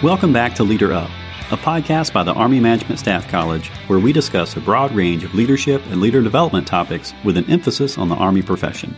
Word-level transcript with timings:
Welcome 0.00 0.32
back 0.32 0.54
to 0.54 0.62
Leader 0.62 0.92
Up, 0.92 1.10
a 1.50 1.56
podcast 1.56 2.12
by 2.12 2.22
the 2.22 2.32
Army 2.32 2.60
Management 2.60 3.00
Staff 3.00 3.26
College 3.26 3.70
where 3.88 3.98
we 3.98 4.12
discuss 4.12 4.54
a 4.54 4.60
broad 4.60 4.92
range 4.92 5.24
of 5.24 5.34
leadership 5.34 5.84
and 5.86 6.00
leader 6.00 6.22
development 6.22 6.68
topics 6.68 7.12
with 7.24 7.36
an 7.36 7.50
emphasis 7.50 7.98
on 7.98 8.08
the 8.08 8.14
Army 8.14 8.40
profession. 8.40 8.96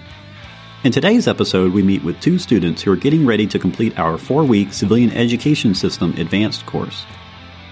In 0.84 0.92
today's 0.92 1.26
episode, 1.26 1.72
we 1.72 1.82
meet 1.82 2.04
with 2.04 2.20
two 2.20 2.38
students 2.38 2.82
who 2.82 2.92
are 2.92 2.96
getting 2.96 3.24
ready 3.24 3.46
to 3.46 3.58
complete 3.58 3.98
our 3.98 4.18
four 4.18 4.44
week 4.44 4.74
Civilian 4.74 5.10
Education 5.12 5.74
System 5.74 6.12
Advanced 6.18 6.66
course. 6.66 7.06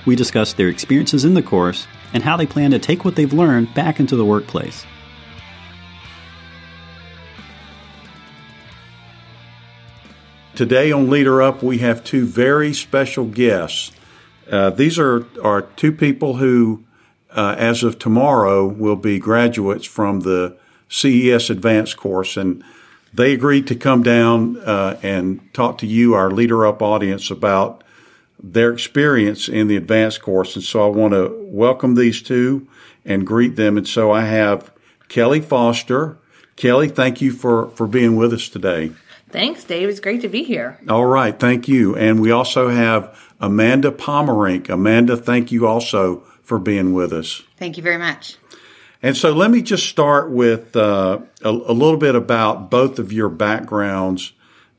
We 0.07 0.17
discuss 0.17 0.55
their 0.55 0.69
experiences 0.69 1.27
in 1.27 1.35
the 1.35 1.43
course 1.43 1.87
and 2.15 2.23
how 2.23 2.39
they 2.39 2.47
plan 2.47 2.71
to 2.71 2.79
take 2.79 3.05
what 3.05 3.15
they've 3.15 3.31
learned 3.31 3.75
back 3.75 4.01
into 4.01 4.17
the 4.17 4.25
workplace. 4.25 4.87
Today 10.59 10.91
on 10.91 11.09
Leader 11.09 11.41
Up, 11.41 11.63
we 11.63 11.79
have 11.79 12.03
two 12.03 12.27
very 12.27 12.75
special 12.75 13.27
guests. 13.27 13.93
Uh, 14.51 14.71
these 14.71 14.99
are, 14.99 15.25
are 15.41 15.63
two 15.63 15.93
people 15.93 16.39
who, 16.39 16.83
uh, 17.31 17.55
as 17.57 17.85
of 17.85 18.01
tomorrow, 18.01 18.67
will 18.67 18.97
be 18.97 19.21
graduates 19.21 19.87
from 19.87 20.23
the 20.23 20.59
CES 20.89 21.49
Advanced 21.49 21.97
course. 21.97 22.37
And 22.37 22.65
they 23.15 23.33
agreed 23.35 23.69
to 23.69 23.77
come 23.77 24.03
down 24.03 24.57
uh, 24.57 24.99
and 25.01 25.49
talk 25.55 25.79
to 25.79 25.87
you, 25.87 26.15
our 26.15 26.29
Leader 26.29 26.67
Up 26.67 26.83
audience, 26.83 27.31
about 27.31 27.85
their 28.43 28.73
experience 28.73 29.49
in 29.49 29.69
the 29.69 29.77
advanced 29.77 30.23
course. 30.23 30.57
And 30.57 30.65
so 30.65 30.85
I 30.85 30.89
want 30.89 31.15
to 31.15 31.39
welcome 31.41 31.95
these 31.95 32.21
two 32.21 32.67
and 33.05 33.25
greet 33.25 33.55
them. 33.55 33.77
And 33.77 33.87
so 33.87 34.11
I 34.11 34.23
have 34.23 34.73
Kelly 35.09 35.41
Foster. 35.41 36.19
Kelly, 36.57 36.89
thank 36.89 37.21
you 37.21 37.31
for, 37.31 37.69
for 37.69 37.87
being 37.87 38.17
with 38.17 38.33
us 38.33 38.49
today. 38.49 38.91
Thanks, 39.31 39.65
Dave. 39.65 39.89
It's 39.89 40.01
great 40.01 40.23
to 40.23 40.29
be 40.29 40.43
here. 40.43 40.79
All 40.89 41.05
right. 41.05 41.39
Thank 41.39 41.69
you. 41.69 41.95
And 41.97 42.21
we 42.21 42.31
also 42.31 42.69
have 42.69 43.19
Amanda 43.41 43.91
Pomerink. 43.91 44.69
Amanda, 44.69 45.17
thank 45.17 45.53
you 45.53 45.67
also 45.67 46.21
for 46.43 46.59
being 46.59 46.95
with 46.95 47.13
us. 47.13 47.43
Thank 47.57 47.77
you 47.77 47.83
very 47.83 47.99
much. 47.99 48.37
And 49.03 49.17
so 49.17 49.33
let 49.33 49.51
me 49.51 49.63
just 49.63 49.87
start 49.87 50.31
with 50.31 50.75
uh, 50.75 51.21
a, 51.43 51.49
a, 51.49 51.73
little 51.73 51.99
bit 51.99 52.17
about 52.17 52.69
both 52.69 52.99
of 52.99 53.13
your 53.13 53.29
backgrounds, 53.29 54.33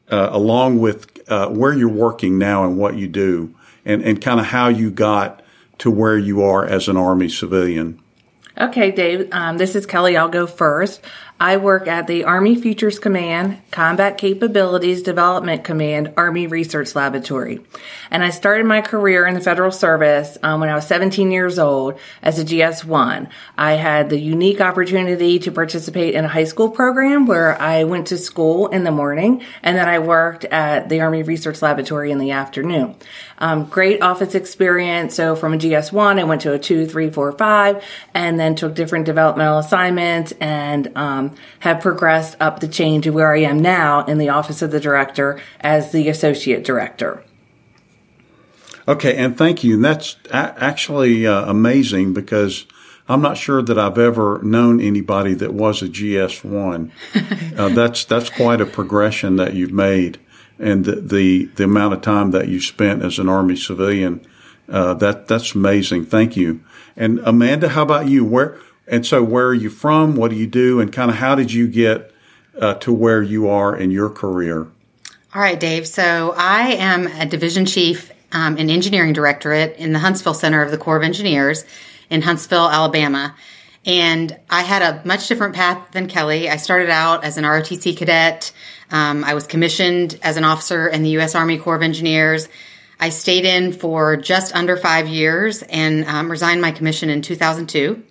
uh, 0.10 0.30
along 0.32 0.80
with 0.80 1.08
uh, 1.32 1.48
where 1.50 1.72
you're 1.72 1.88
working 1.88 2.38
now 2.38 2.66
and 2.66 2.78
what 2.78 2.98
you 2.98 3.08
do, 3.08 3.56
and, 3.86 4.02
and 4.02 4.20
kind 4.20 4.40
of 4.40 4.48
how 4.48 4.68
you 4.68 4.92
got 4.92 5.42
to 5.78 5.90
where 5.90 6.18
you 6.18 6.44
are 6.44 6.66
as 6.66 6.90
an 6.90 6.98
Army 6.98 7.30
civilian. 7.30 8.02
Okay, 8.58 8.92
Dave. 8.92 9.30
Um, 9.32 9.58
this 9.58 9.74
is 9.74 9.86
Kelly. 9.86 10.18
I'll 10.18 10.28
go 10.28 10.46
first. 10.46 11.02
I 11.42 11.56
work 11.56 11.88
at 11.88 12.08
the 12.08 12.26
Army 12.26 12.56
Futures 12.56 13.00
Command, 13.00 13.62
Combat 13.72 14.18
Capabilities 14.18 15.04
Development 15.04 15.64
Command, 15.64 16.14
Army 16.18 16.48
Research 16.48 16.96
Laboratory. 16.96 17.62
And 18.12 18.22
I 18.22 18.32
started 18.32 18.66
my 18.66 18.82
career 18.82 19.26
in 19.26 19.36
the 19.36 19.40
federal 19.40 19.72
service 19.72 20.38
um, 20.44 20.60
when 20.60 20.68
I 20.68 20.76
was 20.76 20.86
17 20.88 21.32
years 21.32 21.58
old 21.58 21.98
as 22.22 22.40
a 22.40 22.44
GS1. 22.44 23.30
I 23.58 23.74
had 23.74 24.10
the 24.10 24.20
unique 24.20 24.60
opportunity 24.60 25.40
to 25.40 25.52
participate 25.52 26.14
in 26.14 26.26
a 26.26 26.28
high 26.28 26.44
school 26.44 26.72
program 26.72 27.26
where 27.26 27.60
I 27.62 27.86
went 27.86 28.08
to 28.08 28.18
school 28.18 28.68
in 28.68 28.84
the 28.84 28.92
morning 28.92 29.42
and 29.64 29.78
then 29.78 29.88
I 29.88 30.00
worked 30.00 30.44
at 30.44 30.90
the 30.90 31.00
Army 31.00 31.24
Research 31.24 31.62
Laboratory 31.62 32.12
in 32.12 32.18
the 32.18 32.32
afternoon. 32.32 32.98
Um, 33.38 33.64
great 33.66 34.02
office 34.02 34.36
experience. 34.36 35.16
So 35.16 35.38
from 35.38 35.54
a 35.54 35.58
GS1, 35.58 36.20
I 36.20 36.26
went 36.26 36.42
to 36.42 36.52
a 36.52 36.60
two, 36.60 36.86
three, 36.86 37.10
four, 37.10 37.32
five, 37.32 37.82
and 38.14 38.38
then 38.38 38.56
took 38.56 38.76
different 38.76 39.06
developmental 39.06 39.60
assignments 39.60 40.34
and 40.42 40.92
um, 40.98 41.29
have 41.60 41.82
progressed 41.82 42.36
up 42.40 42.60
the 42.60 42.68
chain 42.68 43.02
to 43.02 43.12
where 43.12 43.34
I 43.34 43.40
am 43.40 43.60
now 43.60 44.06
in 44.06 44.18
the 44.18 44.30
office 44.30 44.62
of 44.62 44.72
the 44.72 44.80
director 44.80 45.40
as 45.62 45.92
the 45.92 46.10
associate 46.10 46.64
director. 46.64 47.24
Okay, 48.88 49.16
and 49.16 49.38
thank 49.38 49.64
you. 49.64 49.76
And 49.76 49.86
that's 49.86 50.18
actually 50.32 51.28
uh, 51.28 51.50
amazing 51.50 52.14
because 52.14 52.66
I'm 53.08 53.22
not 53.22 53.38
sure 53.38 53.62
that 53.62 53.78
I've 53.78 53.98
ever 53.98 54.40
known 54.42 54.80
anybody 54.80 55.34
that 55.36 55.54
was 55.54 55.82
a 55.82 55.88
GS1. 55.88 56.92
uh, 57.58 57.70
that's 57.70 58.06
that's 58.06 58.30
quite 58.30 58.62
a 58.62 58.66
progression 58.66 59.36
that 59.36 59.54
you've 59.54 59.72
made, 59.72 60.20
and 60.58 60.86
the 60.86 61.02
the, 61.02 61.46
the 61.56 61.64
amount 61.66 61.94
of 61.94 62.02
time 62.02 62.32
that 62.32 62.48
you 62.48 62.62
spent 62.62 63.04
as 63.04 63.20
an 63.20 63.30
Army 63.30 63.56
civilian. 63.56 64.26
Uh, 64.68 64.94
that 64.96 65.28
that's 65.28 65.56
amazing. 65.56 66.06
Thank 66.06 66.38
you. 66.38 66.64
And 66.96 67.20
Amanda, 67.20 67.70
how 67.70 67.84
about 67.84 68.08
you? 68.08 68.26
Where 68.26 68.60
and 68.90 69.06
so, 69.06 69.24
where 69.24 69.48
are 69.48 69.54
you 69.54 69.70
from? 69.70 70.16
What 70.16 70.32
do 70.32 70.38
you 70.38 70.48
do? 70.48 70.80
And 70.80 70.92
kind 70.92 71.12
of 71.12 71.18
how 71.18 71.36
did 71.36 71.52
you 71.52 71.68
get 71.68 72.12
uh, 72.60 72.76
to 72.76 72.94
where 72.94 73.22
you 73.22 73.48
are 73.48 73.76
in 73.76 73.92
your 73.92 74.10
career? 74.10 74.68
All 75.34 75.42
right, 75.42 75.60
Dave. 75.60 75.88
So, 75.88 76.34
I 76.36 76.74
am 76.74 77.08
a 77.08 77.26
division 77.26 77.66
chief 77.66 78.12
um, 78.32 78.58
in 78.58 78.70
engineering 78.70 79.14
directorate 79.14 79.78
in 79.78 79.94
the 79.94 80.00
Huntsville 80.00 80.34
Center 80.34 80.62
of 80.62 80.72
the 80.72 80.78
Corps 80.78 80.98
of 80.98 81.04
Engineers 81.04 81.66
in 82.10 82.22
Huntsville, 82.22 82.70
Alabama. 82.70 83.36
And 83.86 84.38
I 84.50 84.64
had 84.64 84.82
a 84.82 85.08
much 85.08 85.28
different 85.28 85.56
path 85.56 85.92
than 85.92 86.08
Kelly. 86.08 86.50
I 86.50 86.58
started 86.58 86.90
out 86.90 87.24
as 87.24 87.38
an 87.38 87.44
ROTC 87.44 87.96
cadet. 87.96 88.52
Um, 88.92 89.24
I 89.24 89.34
was 89.34 89.48
commissioned 89.48 90.20
as 90.22 90.38
an 90.38 90.44
officer 90.44 90.88
in 90.88 91.04
the 91.04 91.12
U.S. 91.12 91.34
Army 91.34 91.58
Corps 91.58 91.76
of 91.76 91.82
Engineers. 91.82 92.50
I 93.00 93.10
stayed 93.10 93.46
in 93.46 93.72
for 93.72 94.18
just 94.18 94.54
under 94.54 94.76
five 94.76 95.08
years 95.08 95.62
and 95.64 96.06
um, 96.06 96.30
resigned 96.30 96.62
my 96.62 96.72
commission 96.72 97.10
in 97.10 97.22
2002. 97.22 98.04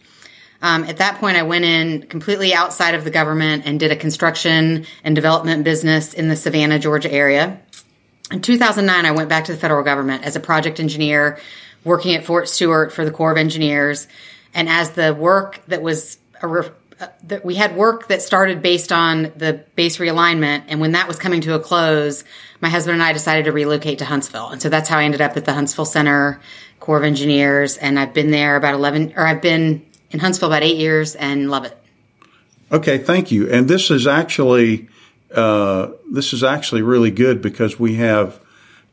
Um, 0.61 0.85
at 0.85 0.97
that 0.97 1.19
point, 1.19 1.37
I 1.37 1.43
went 1.43 1.65
in 1.65 2.03
completely 2.03 2.53
outside 2.53 2.95
of 2.95 3.05
the 3.05 3.11
government 3.11 3.63
and 3.65 3.79
did 3.79 3.93
a 3.93 3.97
construction 3.97 4.87
and 5.05 5.15
development 5.15 5.65
business 5.65 6.15
in 6.15 6.29
the 6.29 6.37
Savannah, 6.37 6.79
Georgia 6.79 7.13
area. 7.13 7.61
In 8.33 8.43
2009, 8.43 9.07
I 9.07 9.13
went 9.13 9.29
back 9.29 9.45
to 9.45 9.53
the 9.53 9.59
federal 9.59 9.85
government 9.85 10.25
as 10.25 10.37
a 10.37 10.41
project 10.41 10.81
engineer, 10.81 11.39
working 11.85 12.15
at 12.15 12.25
Fort 12.25 12.49
Stewart 12.49 12.93
for 12.93 13.05
the 13.05 13.11
Corps 13.11 13.33
of 13.33 13.39
Engineers. 13.39 14.09
And 14.53 14.69
as 14.69 14.91
the 14.91 15.15
work 15.15 15.61
that 15.69 15.81
was 15.81 16.19
re- 16.43 16.71
uh, 17.01 17.39
we 17.45 17.55
had 17.55 17.77
work 17.77 18.09
that 18.09 18.23
started 18.23 18.61
based 18.61 18.91
on 18.91 19.33
the 19.37 19.65
base 19.77 19.99
realignment, 19.99 20.65
and 20.67 20.81
when 20.81 20.93
that 20.93 21.07
was 21.07 21.17
coming 21.17 21.41
to 21.43 21.55
a 21.55 21.61
close, 21.61 22.25
my 22.61 22.69
husband 22.69 22.95
and 22.95 23.03
I 23.03 23.13
decided 23.13 23.45
to 23.45 23.53
relocate 23.53 24.01
to 24.01 24.05
Huntsville, 24.05 24.49
and 24.49 24.61
so 24.61 24.69
that's 24.69 24.89
how 24.89 24.99
I 24.99 25.05
ended 25.05 25.21
up 25.21 25.37
at 25.37 25.45
the 25.45 25.53
Huntsville 25.53 25.85
Center 25.85 26.41
Corps 26.81 26.99
of 26.99 27.05
Engineers. 27.05 27.77
And 27.77 28.01
I've 28.01 28.13
been 28.13 28.33
there 28.33 28.57
about 28.57 28.75
eleven, 28.75 29.13
or 29.17 29.25
I've 29.25 29.41
been 29.41 29.87
in 30.11 30.21
Huntsville 30.21 30.49
about 30.49 30.63
eight 30.63 30.77
years 30.77 31.15
and 31.15 31.51
love 31.51 31.65
it. 31.65 31.77
Okay, 32.71 32.99
thank 32.99 33.31
you. 33.31 33.51
And 33.51 33.69
this 33.69 33.91
is 33.91 34.07
actually 34.07 34.89
uh, 35.35 35.91
this 36.11 36.33
is 36.33 36.43
actually 36.43 36.83
really 36.83 37.11
good 37.11 37.43
because 37.43 37.79
we 37.79 37.97
have 37.97 38.41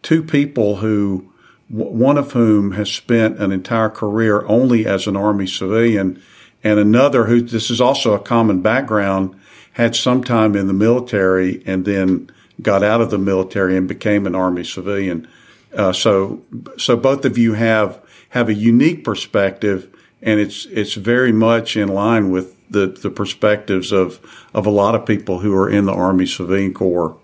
two 0.01 0.21
people 0.21 0.77
who 0.77 1.31
one 1.67 2.17
of 2.17 2.33
whom 2.33 2.73
has 2.73 2.91
spent 2.91 3.39
an 3.39 3.51
entire 3.51 3.89
career 3.89 4.45
only 4.45 4.85
as 4.85 5.07
an 5.07 5.15
Army 5.15 5.47
civilian, 5.47 6.21
and 6.63 6.79
another 6.79 7.25
who 7.25 7.41
this 7.41 7.71
is 7.71 7.81
also 7.81 8.13
a 8.13 8.19
common 8.19 8.61
background 8.61 9.35
had 9.73 9.95
some 9.95 10.23
time 10.23 10.55
in 10.55 10.67
the 10.67 10.73
military 10.73 11.63
and 11.65 11.85
then 11.85 12.29
got 12.61 12.83
out 12.83 13.01
of 13.01 13.09
the 13.09 13.17
military 13.17 13.75
and 13.75 13.87
became 13.87 14.25
an 14.25 14.35
Army 14.35 14.63
civilian. 14.63 15.27
Uh, 15.75 15.91
so, 15.91 16.41
so 16.77 16.95
both 16.95 17.25
of 17.25 17.37
you 17.37 17.53
have 17.53 17.99
have 18.29 18.47
a 18.47 18.53
unique 18.53 19.03
perspective 19.03 19.89
and 20.25 20.39
it's 20.39 20.65
it's 20.65 20.95
very 20.95 21.31
much 21.31 21.77
in 21.77 21.87
line 21.87 22.31
with 22.31 22.55
the 22.69 22.87
the 22.87 23.11
perspectives 23.11 23.93
of 23.93 24.19
of 24.53 24.65
a 24.65 24.71
lot 24.71 24.95
of 24.95 25.05
people 25.05 25.39
who 25.39 25.55
are 25.55 25.69
in 25.69 25.85
the 25.85 25.93
Army 25.93 26.25
Civilian 26.25 26.73
Corps. 26.73 27.15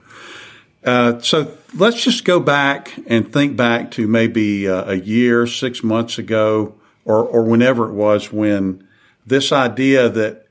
Uh, 0.86 1.20
so 1.20 1.56
let's 1.76 2.04
just 2.04 2.24
go 2.24 2.40
back 2.40 2.94
and 3.08 3.32
think 3.32 3.58
back 3.58 3.92
to 3.92 4.08
maybe 4.08 4.68
uh, 4.68 4.90
a 4.90 4.96
year, 4.96 5.46
six 5.46 5.84
months 5.84 6.18
ago, 6.18 6.76
or 7.04 7.26
or 7.26 7.44
whenever 7.44 7.90
it 7.90 7.94
was 7.94 8.32
when 8.32 8.88
this 9.26 9.52
idea 9.52 10.08
that 10.08 10.48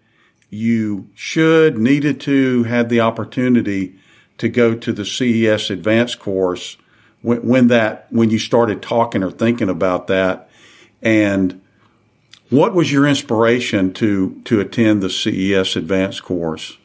you 0.51 1.09
should, 1.15 1.79
needed 1.79 2.21
to, 2.21 2.65
had 2.65 2.89
the 2.89 3.01
opportunity 3.01 3.95
to 4.39 4.49
go 4.49 4.75
to 4.75 4.93
the 4.93 5.05
CES 5.05 5.71
advanced 5.71 6.19
course 6.19 6.77
when, 7.23 7.47
when 7.47 7.69
that 7.69 8.07
when 8.11 8.31
you 8.31 8.39
started 8.39 8.83
talking 8.83 9.23
or 9.23 9.31
thinking 9.31 9.69
about 9.69 10.09
that 10.09 10.49
and 11.03 11.61
what 12.51 12.75
was 12.75 12.93
your 12.93 13.07
inspiration 13.07 13.93
to 13.95 14.41
to 14.45 14.61
attend 14.61 15.03
the 15.03 15.11
CES 15.11 15.77
advanced 15.77 16.23
course? 16.23 16.77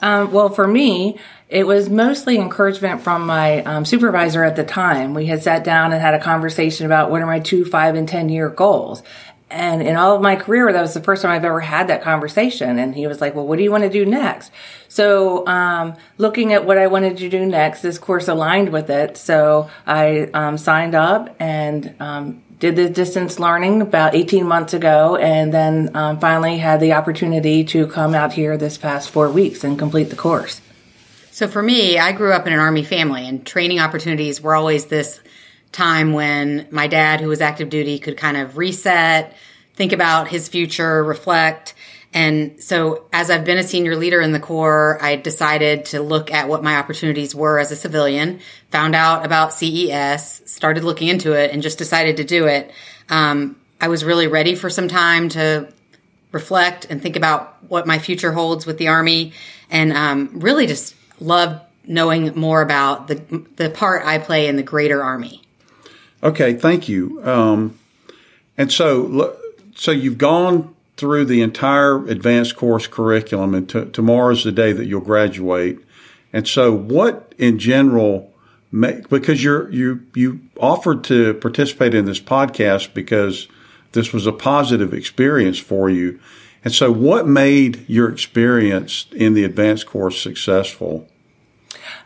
Um, 0.00 0.32
well, 0.32 0.48
for 0.48 0.66
me, 0.66 1.18
it 1.48 1.66
was 1.66 1.88
mostly 1.88 2.36
encouragement 2.36 3.02
from 3.02 3.26
my 3.26 3.62
um, 3.62 3.84
supervisor 3.84 4.44
at 4.44 4.56
the 4.56 4.64
time. 4.64 5.14
We 5.14 5.26
had 5.26 5.42
sat 5.42 5.64
down 5.64 5.92
and 5.92 6.00
had 6.00 6.14
a 6.14 6.20
conversation 6.20 6.86
about 6.86 7.10
what 7.10 7.22
are 7.22 7.26
my 7.26 7.40
two, 7.40 7.64
five, 7.64 7.94
and 7.94 8.08
10 8.08 8.28
year 8.28 8.48
goals. 8.48 9.02
And 9.50 9.80
in 9.80 9.96
all 9.96 10.14
of 10.14 10.20
my 10.20 10.36
career, 10.36 10.70
that 10.70 10.80
was 10.80 10.92
the 10.92 11.00
first 11.00 11.22
time 11.22 11.30
I've 11.30 11.44
ever 11.44 11.60
had 11.60 11.88
that 11.88 12.02
conversation. 12.02 12.78
And 12.78 12.94
he 12.94 13.06
was 13.06 13.22
like, 13.22 13.34
well, 13.34 13.46
what 13.46 13.56
do 13.56 13.64
you 13.64 13.70
want 13.70 13.84
to 13.84 13.90
do 13.90 14.04
next? 14.04 14.52
So, 14.88 15.46
um, 15.46 15.96
looking 16.18 16.52
at 16.52 16.66
what 16.66 16.76
I 16.76 16.86
wanted 16.86 17.16
to 17.16 17.30
do 17.30 17.46
next, 17.46 17.80
this 17.80 17.96
course 17.98 18.28
aligned 18.28 18.70
with 18.70 18.90
it. 18.90 19.16
So 19.16 19.70
I, 19.86 20.28
um, 20.34 20.58
signed 20.58 20.94
up 20.94 21.34
and, 21.40 21.94
um, 21.98 22.42
did 22.58 22.74
the 22.76 22.88
distance 22.88 23.38
learning 23.38 23.80
about 23.82 24.14
18 24.14 24.46
months 24.46 24.74
ago 24.74 25.16
and 25.16 25.52
then 25.52 25.94
um, 25.94 26.18
finally 26.18 26.58
had 26.58 26.80
the 26.80 26.92
opportunity 26.92 27.64
to 27.64 27.86
come 27.86 28.14
out 28.14 28.32
here 28.32 28.56
this 28.56 28.76
past 28.76 29.10
four 29.10 29.30
weeks 29.30 29.62
and 29.62 29.78
complete 29.78 30.10
the 30.10 30.16
course. 30.16 30.60
So 31.30 31.46
for 31.46 31.62
me, 31.62 31.98
I 31.98 32.10
grew 32.12 32.32
up 32.32 32.48
in 32.48 32.52
an 32.52 32.58
Army 32.58 32.82
family 32.82 33.28
and 33.28 33.46
training 33.46 33.78
opportunities 33.78 34.40
were 34.40 34.56
always 34.56 34.86
this 34.86 35.20
time 35.70 36.12
when 36.12 36.66
my 36.70 36.88
dad, 36.88 37.20
who 37.20 37.28
was 37.28 37.40
active 37.40 37.68
duty, 37.68 38.00
could 38.00 38.16
kind 38.16 38.36
of 38.36 38.56
reset, 38.56 39.36
think 39.74 39.92
about 39.92 40.28
his 40.28 40.48
future, 40.48 41.04
reflect. 41.04 41.74
And 42.14 42.62
so 42.62 43.04
as 43.12 43.30
I've 43.30 43.44
been 43.44 43.58
a 43.58 43.62
senior 43.62 43.94
leader 43.94 44.20
in 44.20 44.32
the 44.32 44.40
Corps, 44.40 44.98
I 45.00 45.16
decided 45.16 45.86
to 45.86 46.00
look 46.00 46.32
at 46.32 46.48
what 46.48 46.62
my 46.62 46.76
opportunities 46.76 47.34
were 47.34 47.58
as 47.58 47.70
a 47.70 47.76
civilian, 47.76 48.40
found 48.70 48.94
out 48.94 49.26
about 49.26 49.52
CES, 49.52 50.42
started 50.46 50.84
looking 50.84 51.08
into 51.08 51.32
it 51.32 51.50
and 51.50 51.62
just 51.62 51.76
decided 51.76 52.16
to 52.16 52.24
do 52.24 52.46
it. 52.46 52.70
Um, 53.10 53.56
I 53.80 53.88
was 53.88 54.04
really 54.04 54.26
ready 54.26 54.54
for 54.54 54.70
some 54.70 54.88
time 54.88 55.28
to 55.30 55.72
reflect 56.32 56.86
and 56.88 57.00
think 57.00 57.16
about 57.16 57.56
what 57.68 57.86
my 57.86 57.98
future 57.98 58.32
holds 58.32 58.66
with 58.66 58.78
the 58.78 58.88
Army 58.88 59.32
and 59.70 59.92
um, 59.92 60.40
really 60.40 60.66
just 60.66 60.94
love 61.20 61.60
knowing 61.86 62.34
more 62.34 62.62
about 62.62 63.08
the, 63.08 63.14
the 63.56 63.70
part 63.70 64.04
I 64.04 64.18
play 64.18 64.46
in 64.46 64.56
the 64.56 64.62
greater 64.62 65.02
Army. 65.02 65.42
Okay, 66.22 66.54
thank 66.54 66.88
you. 66.88 67.22
Um, 67.24 67.78
and 68.56 68.72
so, 68.72 69.36
so 69.74 69.90
you've 69.90 70.18
gone 70.18 70.74
through 70.98 71.24
the 71.24 71.40
entire 71.40 72.04
advanced 72.06 72.56
course 72.56 72.86
curriculum, 72.86 73.54
and 73.54 73.68
t- 73.68 73.86
tomorrow's 73.86 74.44
the 74.44 74.52
day 74.52 74.72
that 74.72 74.86
you'll 74.86 75.00
graduate. 75.00 75.78
And 76.32 76.46
so, 76.46 76.72
what 76.72 77.34
in 77.38 77.58
general, 77.58 78.32
because 78.72 79.42
you're 79.42 79.70
you 79.70 80.04
you 80.14 80.40
offered 80.60 81.04
to 81.04 81.34
participate 81.34 81.94
in 81.94 82.04
this 82.04 82.20
podcast 82.20 82.92
because 82.92 83.48
this 83.92 84.12
was 84.12 84.26
a 84.26 84.32
positive 84.32 84.92
experience 84.92 85.58
for 85.58 85.88
you. 85.88 86.20
And 86.64 86.74
so, 86.74 86.92
what 86.92 87.26
made 87.26 87.88
your 87.88 88.10
experience 88.10 89.06
in 89.12 89.34
the 89.34 89.44
advanced 89.44 89.86
course 89.86 90.20
successful? 90.20 91.08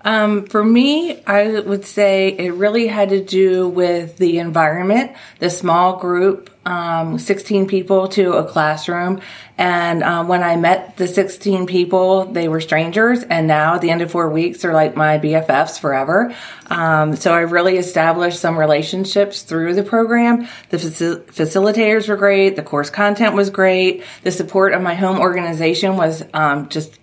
Um, 0.05 0.47
for 0.47 0.65
me, 0.65 1.23
I 1.25 1.61
would 1.61 1.85
say 1.85 2.29
it 2.29 2.55
really 2.55 2.87
had 2.87 3.11
to 3.11 3.23
do 3.23 3.69
with 3.69 4.17
the 4.17 4.39
environment, 4.39 5.13
the 5.39 5.51
small 5.51 5.97
group, 5.99 6.51
um, 6.65 7.19
16 7.19 7.67
people 7.67 8.09
to 8.09 8.35
a 8.35 8.45
classroom. 8.45 9.21
And 9.59 10.03
um, 10.03 10.29
when 10.29 10.43
I 10.43 10.57
met 10.57 10.97
the 10.97 11.07
16 11.07 11.67
people, 11.67 12.27
they 12.27 12.49
were 12.49 12.61
strangers. 12.61 13.23
And 13.23 13.47
now 13.47 13.75
at 13.75 13.81
the 13.81 13.91
end 13.91 14.01
of 14.01 14.11
four 14.11 14.31
weeks, 14.31 14.63
they're 14.63 14.73
like 14.73 14.97
my 14.97 15.19
BFFs 15.19 15.79
forever. 15.79 16.35
Um, 16.67 17.17
so 17.17 17.35
I 17.35 17.41
really 17.41 17.77
established 17.77 18.39
some 18.39 18.59
relationships 18.59 19.43
through 19.43 19.75
the 19.75 19.83
program. 19.83 20.49
The 20.71 20.77
faci- 20.79 21.23
facilitators 21.27 22.09
were 22.09 22.17
great. 22.17 22.57
The 22.57 22.63
course 22.63 22.91
content 22.91 23.35
was 23.35 23.51
great. 23.51 24.05
The 24.23 24.31
support 24.31 24.73
of 24.73 24.83
my 24.83 24.95
home 24.95 25.21
organization 25.21 25.97
was 25.97 26.25
um, 26.33 26.69
just 26.69 26.99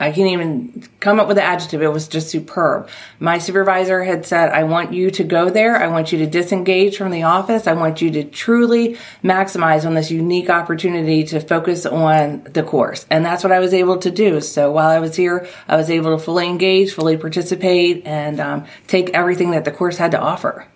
I 0.00 0.12
can't 0.12 0.30
even 0.30 0.88
come 1.00 1.18
up 1.18 1.26
with 1.26 1.36
the 1.36 1.42
adjective. 1.42 1.82
It 1.82 1.92
was 1.92 2.06
just 2.06 2.30
superb. 2.30 2.88
My 3.18 3.38
supervisor 3.38 4.04
had 4.04 4.26
said, 4.26 4.50
I 4.50 4.64
want 4.64 4.92
you 4.92 5.10
to 5.12 5.24
go 5.24 5.50
there. 5.50 5.76
I 5.76 5.88
want 5.88 6.12
you 6.12 6.18
to 6.18 6.26
disengage 6.26 6.96
from 6.96 7.10
the 7.10 7.24
office. 7.24 7.66
I 7.66 7.72
want 7.72 8.00
you 8.00 8.10
to 8.12 8.24
truly 8.24 8.96
maximize 9.24 9.84
on 9.84 9.94
this 9.94 10.10
unique 10.10 10.50
opportunity 10.50 11.24
to 11.24 11.40
focus 11.40 11.84
on 11.84 12.44
the 12.44 12.62
course. 12.62 13.06
And 13.10 13.24
that's 13.24 13.42
what 13.42 13.52
I 13.52 13.58
was 13.58 13.74
able 13.74 13.98
to 13.98 14.10
do. 14.10 14.40
So 14.40 14.70
while 14.70 14.88
I 14.88 15.00
was 15.00 15.16
here, 15.16 15.48
I 15.66 15.76
was 15.76 15.90
able 15.90 16.16
to 16.16 16.22
fully 16.22 16.46
engage, 16.46 16.92
fully 16.92 17.16
participate, 17.16 18.06
and 18.06 18.38
um, 18.38 18.66
take 18.86 19.10
everything 19.10 19.50
that 19.50 19.64
the 19.64 19.72
course 19.72 19.96
had 19.96 20.12
to 20.12 20.20
offer. 20.20 20.66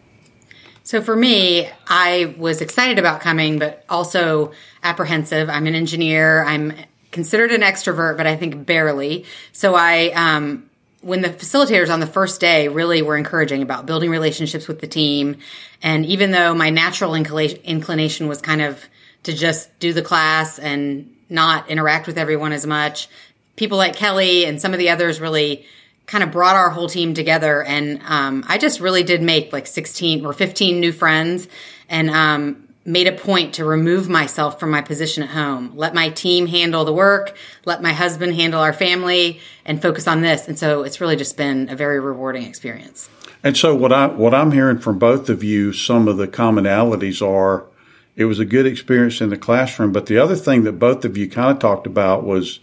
So 0.85 1.01
for 1.01 1.15
me, 1.15 1.69
I 1.87 2.35
was 2.37 2.61
excited 2.61 2.99
about 2.99 3.21
coming, 3.21 3.61
but 3.61 3.85
also 3.89 4.51
apprehensive. 4.83 5.49
I'm 5.49 5.69
an 5.69 5.77
engineer. 5.77 6.45
I'm 6.45 6.75
considered 7.13 7.53
an 7.53 7.61
extrovert, 7.61 8.17
but 8.17 8.27
I 8.27 8.37
think 8.37 8.67
barely. 8.67 9.27
So 9.53 9.75
I, 9.75 10.11
um, 10.15 10.69
when 11.03 11.21
the 11.21 11.29
facilitators 11.29 11.93
on 11.93 12.01
the 12.01 12.07
first 12.07 12.41
day 12.41 12.69
really 12.69 13.03
were 13.03 13.17
encouraging 13.17 13.63
about 13.63 13.87
building 13.87 14.11
relationships 14.11 14.67
with 14.67 14.81
the 14.81 14.87
team, 14.87 15.37
and 15.83 16.07
even 16.07 16.31
though 16.31 16.55
my 16.55 16.71
natural 16.71 17.15
inclination 17.15 18.29
was 18.29 18.41
kind 18.41 18.63
of 18.63 18.83
to 19.25 19.33
just 19.33 19.79
do 19.79 19.93
the 19.93 20.03
class 20.03 20.59
and 20.59 21.15
not 21.29 21.69
interact 21.69 22.07
with 22.07 22.19
everyone 22.19 22.53
as 22.53 22.67
much, 22.67 23.09
people 23.57 23.79
like 23.79 23.95
Kelly 23.95 24.45
and 24.45 24.61
some 24.61 24.73
of 24.73 24.79
the 24.79 24.91
others 24.91 25.21
really 25.21 25.67
kind 26.07 26.25
of 26.25 26.31
brought 26.31 26.57
our 26.57 26.71
whole 26.71 26.89
team 26.89 27.15
together. 27.15 27.63
And 27.63 28.01
um, 28.05 28.45
I 28.49 28.59
just 28.59 28.81
really 28.81 29.03
did 29.03 29.23
make 29.23 29.53
like 29.53 29.67
16 29.67 30.25
or 30.25 30.33
15 30.33 30.81
new 30.81 30.93
friends. 30.93 31.49
And 31.89 32.11
um, 32.11 32.69
made 32.85 33.07
a 33.07 33.13
point 33.13 33.55
to 33.55 33.65
remove 33.65 34.09
myself 34.09 34.59
from 34.59 34.71
my 34.71 34.83
position 34.83 35.23
at 35.23 35.31
home, 35.31 35.73
let 35.75 35.95
my 35.95 36.11
team 36.11 36.47
handle 36.47 36.85
the 36.85 36.93
work, 36.93 37.37
let 37.65 37.81
my 37.81 37.93
husband 37.93 38.35
handle 38.35 38.61
our 38.61 38.73
family, 38.73 39.41
and 39.65 39.81
focus 39.81 40.09
on 40.09 40.21
this. 40.21 40.49
And 40.49 40.59
so 40.59 40.83
it's 40.83 41.01
really 41.01 41.17
just 41.17 41.37
been 41.37 41.69
a 41.69 41.77
very 41.77 42.01
rewarding 42.01 42.45
experience. 42.45 43.09
And 43.45 43.57
so 43.57 43.75
what 43.75 43.93
I 43.93 44.07
what 44.07 44.35
I'm 44.35 44.53
hearing 44.53 44.79
from 44.79 44.99
both 44.99 45.29
of 45.29 45.43
you, 45.43 45.73
some 45.73 46.09
of 46.09 46.17
the 46.17 46.29
commonalities 46.29 47.27
are 47.27 47.67
it 48.15 48.27
was 48.27 48.39
a 48.39 48.45
good 48.45 48.67
experience 48.67 49.21
in 49.21 49.31
the 49.31 49.39
classroom, 49.39 49.93
but 49.93 50.07
the 50.07 50.19
other 50.19 50.37
thing 50.37 50.65
that 50.65 50.73
both 50.73 51.05
of 51.05 51.17
you 51.17 51.29
kind 51.29 51.51
of 51.51 51.59
talked 51.59 51.87
about 51.87 52.25
was 52.25 52.61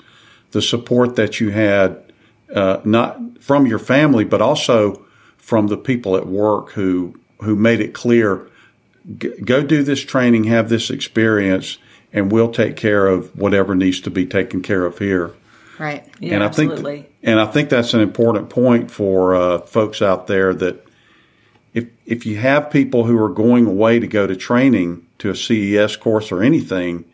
the 0.51 0.62
support 0.62 1.15
that 1.15 1.39
you 1.39 1.50
had, 1.50 2.01
uh, 2.54 2.81
not 2.83 3.42
from 3.42 3.65
your 3.65 3.80
family, 3.80 4.24
but 4.24 4.42
also 4.42 5.06
from 5.38 5.68
the 5.68 5.77
people 5.77 6.15
at 6.15 6.27
work 6.27 6.72
who 6.72 7.19
who 7.42 7.56
made 7.56 7.80
it 7.80 7.94
clear 7.94 8.49
go 9.17 9.63
do 9.63 9.83
this 9.83 10.03
training, 10.03 10.45
have 10.45 10.69
this 10.69 10.89
experience, 10.89 11.77
and 12.13 12.31
we'll 12.31 12.51
take 12.51 12.75
care 12.75 13.07
of 13.07 13.35
whatever 13.38 13.75
needs 13.75 14.01
to 14.01 14.11
be 14.11 14.25
taken 14.25 14.61
care 14.61 14.85
of 14.85 15.00
here. 15.00 15.33
Right. 15.77 16.06
Yeah, 16.19 16.35
and 16.35 16.44
I 16.44 16.47
absolutely. 16.47 17.01
think, 17.01 17.13
and 17.23 17.39
I 17.39 17.45
think 17.45 17.69
that's 17.69 17.94
an 17.94 18.01
important 18.01 18.50
point 18.50 18.91
for 18.91 19.35
uh, 19.35 19.59
folks 19.59 20.01
out 20.01 20.27
there 20.27 20.53
that 20.53 20.85
if 21.73 21.88
if 22.06 22.25
you 22.25 22.38
have 22.38 22.69
people 22.69 23.06
who 23.06 23.21
are 23.21 23.29
going 23.29 23.65
away 23.65 24.00
to 24.00 24.07
go 24.07 24.27
to 24.27 24.35
training 24.35 25.06
to 25.19 25.29
a 25.29 25.35
CES 25.35 25.95
course 25.95 26.31
or 26.31 26.44
anything, 26.44 27.05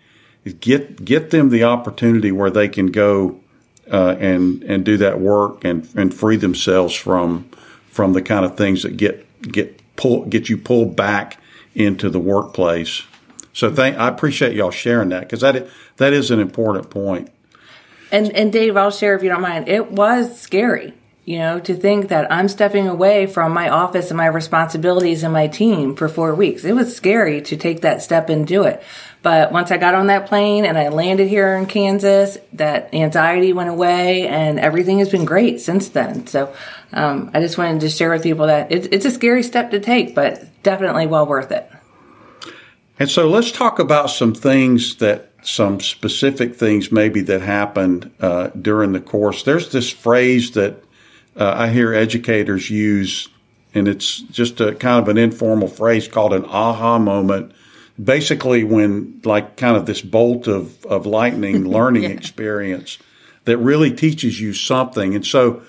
get 0.60 1.06
get 1.06 1.30
them 1.30 1.50
the 1.50 1.64
opportunity 1.64 2.32
where 2.32 2.50
they 2.50 2.68
can 2.68 2.88
go 2.88 3.40
uh, 3.92 4.16
and 4.20 4.64
and 4.64 4.84
do 4.84 4.98
that 4.98 5.20
work 5.20 5.64
and 5.64 5.88
and 5.96 6.14
free 6.14 6.36
themselves 6.36 6.96
from 6.96 7.50
from 7.90 8.14
the 8.14 8.22
kind 8.22 8.46
of 8.46 8.58
things 8.58 8.82
that 8.82 8.98
get 8.98 9.26
get 9.42 9.80
pull 9.96 10.26
get 10.26 10.50
you 10.50 10.58
pulled 10.58 10.96
back 10.96 11.38
into 11.76 12.10
the 12.10 12.20
workplace. 12.20 13.04
So 13.54 13.74
thank, 13.74 13.98
I 13.98 14.08
appreciate 14.08 14.56
y'all 14.56 14.72
sharing 14.72 15.10
that 15.10 15.22
because 15.22 15.42
that, 15.42 15.68
that 15.98 16.14
is 16.14 16.32
an 16.32 16.40
important 16.40 16.90
point. 16.90 17.30
And, 18.12 18.32
and 18.36 18.52
Dave, 18.52 18.78
I'll 18.78 18.92
share 18.92 19.16
if 19.16 19.24
you 19.24 19.30
don't 19.30 19.42
mind. 19.42 19.68
It 19.68 19.92
was 19.92 20.40
scary, 20.40 20.94
you 21.26 21.40
know, 21.40 21.60
to 21.60 21.74
think 21.74 22.10
that 22.10 22.32
I'm 22.32 22.48
stepping 22.48 22.88
away 22.88 23.26
from 23.26 23.52
my 23.52 23.70
office 23.70 24.12
and 24.12 24.18
my 24.18 24.28
responsibilities 24.28 25.24
and 25.24 25.34
my 25.34 25.48
team 25.48 25.96
for 25.96 26.08
four 26.08 26.36
weeks. 26.36 26.64
It 26.64 26.74
was 26.74 26.96
scary 26.96 27.42
to 27.44 27.58
take 27.58 27.82
that 27.82 28.04
step 28.04 28.30
and 28.30 28.46
do 28.46 28.64
it. 28.64 28.84
But 29.24 29.52
once 29.52 29.72
I 29.72 29.78
got 29.78 29.96
on 29.96 30.06
that 30.08 30.28
plane 30.28 30.66
and 30.66 30.78
I 30.78 30.90
landed 30.90 31.28
here 31.28 31.56
in 31.56 31.66
Kansas, 31.66 32.38
that 32.54 32.94
anxiety 32.94 33.54
went 33.54 33.72
away 33.72 34.28
and 34.28 34.60
everything 34.60 35.00
has 35.00 35.10
been 35.10 35.26
great 35.26 35.60
since 35.60 35.90
then. 35.90 36.28
So 36.28 36.54
um, 36.94 37.32
I 37.34 37.40
just 37.40 37.58
wanted 37.58 37.82
to 37.82 37.90
share 37.90 38.12
with 38.12 38.22
people 38.22 38.46
that 38.46 38.72
it, 38.72 38.94
it's 38.94 39.06
a 39.06 39.12
scary 39.12 39.42
step 39.42 39.72
to 39.72 39.80
take, 39.80 40.14
but 40.14 40.44
definitely 40.62 41.08
well 41.08 41.26
worth 41.26 41.52
it. 41.52 41.68
And 43.00 43.10
so 43.10 43.28
let's 43.28 43.52
talk 43.52 43.80
about 43.80 44.12
some 44.12 44.36
things 44.36 44.98
that 44.98 45.32
some 45.42 45.80
specific 45.80 46.56
things 46.56 46.92
maybe 46.92 47.22
that 47.22 47.42
happened 47.42 48.12
uh, 48.20 48.50
during 48.50 48.94
the 48.94 49.02
course. 49.02 49.42
There's 49.42 49.72
this 49.72 49.90
phrase 49.90 50.52
that 50.52 50.85
uh, 51.36 51.54
I 51.56 51.70
hear 51.70 51.94
educators 51.94 52.70
use, 52.70 53.30
and 53.74 53.88
it's 53.88 54.20
just 54.20 54.62
a 54.62 54.76
kind 54.76 55.02
of 55.02 55.10
an 55.10 55.18
informal 55.18 55.68
phrase 55.68 56.08
called 56.08 56.34
an 56.34 56.46
aha 56.46 56.98
moment 57.00 57.52
basically 58.02 58.64
when 58.64 59.22
like 59.24 59.56
kind 59.58 59.78
of 59.78 59.86
this 59.86 60.02
bolt 60.02 60.48
of, 60.48 60.84
of 60.86 61.06
lightning 61.06 61.66
learning 61.70 62.04
yeah. 62.04 62.10
experience 62.10 62.98
that 63.46 63.58
really 63.58 63.94
teaches 63.94 64.40
you 64.40 64.54
something. 64.54 65.16
And 65.16 65.26
so, 65.26 65.62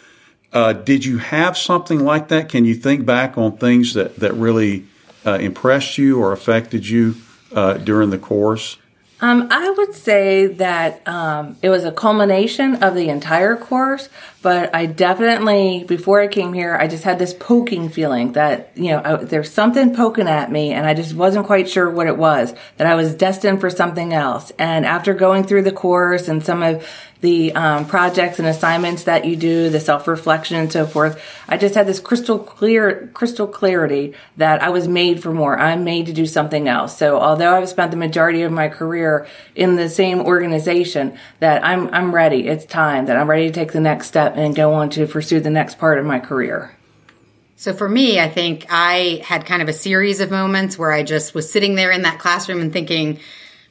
uh, 0.52 0.72
did 0.72 1.04
you 1.04 1.18
have 1.18 1.56
something 1.56 2.00
like 2.00 2.28
that? 2.28 2.48
Can 2.48 2.64
you 2.64 2.74
think 2.74 3.04
back 3.04 3.36
on 3.36 3.58
things 3.58 3.94
that, 3.94 4.16
that 4.16 4.32
really 4.34 4.86
uh, 5.24 5.34
impressed 5.34 5.98
you 5.98 6.18
or 6.18 6.32
affected 6.32 6.88
you 6.88 7.16
uh, 7.52 7.74
during 7.74 8.10
the 8.10 8.18
course? 8.18 8.78
Um, 9.20 9.48
I 9.50 9.70
would 9.70 9.94
say 9.94 10.46
that 10.46 11.06
um, 11.08 11.56
it 11.62 11.70
was 11.70 11.84
a 11.84 11.92
culmination 11.92 12.82
of 12.82 12.94
the 12.94 13.08
entire 13.08 13.56
course, 13.56 14.08
but 14.46 14.72
I 14.76 14.86
definitely, 14.86 15.82
before 15.88 16.20
I 16.20 16.28
came 16.28 16.52
here, 16.52 16.76
I 16.76 16.86
just 16.86 17.02
had 17.02 17.18
this 17.18 17.34
poking 17.34 17.88
feeling 17.88 18.30
that, 18.34 18.70
you 18.76 18.92
know, 18.92 19.16
there's 19.16 19.52
something 19.52 19.92
poking 19.92 20.28
at 20.28 20.52
me 20.52 20.70
and 20.70 20.86
I 20.86 20.94
just 20.94 21.14
wasn't 21.14 21.46
quite 21.46 21.68
sure 21.68 21.90
what 21.90 22.06
it 22.06 22.16
was, 22.16 22.54
that 22.76 22.86
I 22.86 22.94
was 22.94 23.12
destined 23.16 23.60
for 23.60 23.70
something 23.70 24.12
else. 24.12 24.52
And 24.56 24.86
after 24.86 25.14
going 25.14 25.42
through 25.42 25.62
the 25.62 25.72
course 25.72 26.28
and 26.28 26.44
some 26.44 26.62
of 26.62 26.86
the 27.20 27.54
um, 27.54 27.86
projects 27.86 28.38
and 28.38 28.46
assignments 28.46 29.04
that 29.04 29.24
you 29.24 29.36
do, 29.36 29.70
the 29.70 29.80
self 29.80 30.06
reflection 30.06 30.56
and 30.56 30.70
so 30.70 30.86
forth. 30.86 31.22
I 31.48 31.56
just 31.56 31.74
had 31.74 31.86
this 31.86 32.00
crystal 32.00 32.38
clear, 32.38 33.10
crystal 33.14 33.46
clarity 33.46 34.14
that 34.36 34.62
I 34.62 34.68
was 34.68 34.86
made 34.86 35.22
for 35.22 35.32
more. 35.32 35.58
I'm 35.58 35.84
made 35.84 36.06
to 36.06 36.12
do 36.12 36.26
something 36.26 36.68
else. 36.68 36.96
So 36.96 37.18
although 37.18 37.56
I've 37.56 37.68
spent 37.68 37.90
the 37.90 37.96
majority 37.96 38.42
of 38.42 38.52
my 38.52 38.68
career 38.68 39.26
in 39.54 39.76
the 39.76 39.88
same 39.88 40.20
organization, 40.20 41.18
that 41.40 41.64
I'm 41.64 41.92
I'm 41.92 42.14
ready. 42.14 42.48
It's 42.48 42.64
time 42.64 43.06
that 43.06 43.16
I'm 43.16 43.30
ready 43.30 43.46
to 43.46 43.52
take 43.52 43.72
the 43.72 43.80
next 43.80 44.08
step 44.08 44.35
and 44.36 44.54
go 44.54 44.74
on 44.74 44.90
to 44.90 45.06
pursue 45.06 45.40
the 45.40 45.50
next 45.50 45.78
part 45.78 45.98
of 45.98 46.04
my 46.04 46.20
career. 46.20 46.70
So 47.56 47.72
for 47.72 47.88
me, 47.88 48.20
I 48.20 48.28
think 48.28 48.66
I 48.68 49.22
had 49.24 49.46
kind 49.46 49.62
of 49.62 49.68
a 49.68 49.72
series 49.72 50.20
of 50.20 50.30
moments 50.30 50.78
where 50.78 50.92
I 50.92 51.02
just 51.02 51.34
was 51.34 51.50
sitting 51.50 51.74
there 51.74 51.90
in 51.90 52.02
that 52.02 52.18
classroom 52.18 52.60
and 52.60 52.70
thinking, 52.70 53.18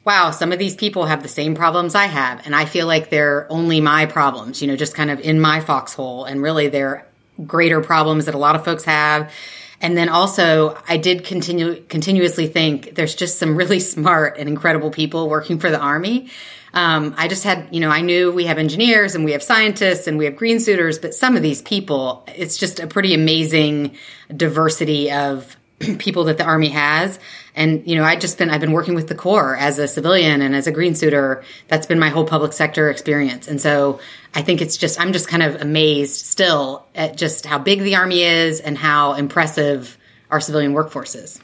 wow, 0.04 0.32
some 0.32 0.50
of 0.50 0.58
these 0.58 0.74
people 0.74 1.06
have 1.06 1.22
the 1.22 1.28
same 1.28 1.54
problems 1.54 1.94
I 1.94 2.06
have. 2.06 2.44
And 2.44 2.54
I 2.54 2.64
feel 2.64 2.88
like 2.88 3.10
they're 3.10 3.46
only 3.48 3.80
my 3.80 4.06
problems, 4.06 4.60
you 4.60 4.66
know, 4.66 4.74
just 4.74 4.96
kind 4.96 5.08
of 5.08 5.20
in 5.20 5.40
my 5.40 5.60
foxhole. 5.60 6.24
And 6.24 6.42
really 6.42 6.66
they're 6.66 7.06
greater 7.46 7.80
problems 7.80 8.24
that 8.24 8.34
a 8.34 8.38
lot 8.38 8.56
of 8.56 8.64
folks 8.64 8.84
have. 8.84 9.32
And 9.80 9.96
then 9.96 10.08
also 10.08 10.76
I 10.88 10.96
did 10.96 11.22
continue, 11.22 11.80
continuously 11.84 12.48
think 12.48 12.96
there's 12.96 13.14
just 13.14 13.38
some 13.38 13.56
really 13.56 13.78
smart 13.94 14.36
and 14.36 14.48
incredible 14.48 14.90
people 14.90 15.28
working 15.28 15.60
for 15.60 15.70
the 15.70 15.78
Army. 15.78 16.28
Um, 16.76 17.14
I 17.16 17.26
just 17.26 17.42
had, 17.42 17.68
you 17.70 17.80
know, 17.80 17.88
I 17.88 18.02
knew 18.02 18.30
we 18.30 18.44
have 18.44 18.58
engineers 18.58 19.14
and 19.14 19.24
we 19.24 19.32
have 19.32 19.42
scientists 19.42 20.06
and 20.06 20.18
we 20.18 20.26
have 20.26 20.36
green 20.36 20.60
suiters, 20.60 20.98
but 20.98 21.14
some 21.14 21.34
of 21.34 21.42
these 21.42 21.62
people, 21.62 22.22
it's 22.36 22.58
just 22.58 22.80
a 22.80 22.86
pretty 22.86 23.14
amazing 23.14 23.96
diversity 24.36 25.10
of 25.10 25.56
people 25.98 26.24
that 26.24 26.36
the 26.36 26.44
Army 26.44 26.68
has. 26.68 27.18
And, 27.54 27.86
you 27.86 27.96
know, 27.96 28.04
I 28.04 28.16
just 28.16 28.36
been, 28.36 28.50
I've 28.50 28.60
been 28.60 28.72
working 28.72 28.94
with 28.94 29.08
the 29.08 29.14
Corps 29.14 29.56
as 29.56 29.78
a 29.78 29.88
civilian 29.88 30.42
and 30.42 30.54
as 30.54 30.66
a 30.66 30.70
green 30.70 30.92
suiter. 30.92 31.44
That's 31.68 31.86
been 31.86 31.98
my 31.98 32.10
whole 32.10 32.26
public 32.26 32.52
sector 32.52 32.90
experience. 32.90 33.48
And 33.48 33.58
so 33.58 33.98
I 34.34 34.42
think 34.42 34.60
it's 34.60 34.76
just, 34.76 35.00
I'm 35.00 35.14
just 35.14 35.28
kind 35.28 35.42
of 35.42 35.62
amazed 35.62 36.26
still 36.26 36.84
at 36.94 37.16
just 37.16 37.46
how 37.46 37.58
big 37.58 37.80
the 37.80 37.96
Army 37.96 38.22
is 38.22 38.60
and 38.60 38.76
how 38.76 39.14
impressive 39.14 39.96
our 40.30 40.42
civilian 40.42 40.74
workforce 40.74 41.14
is. 41.14 41.40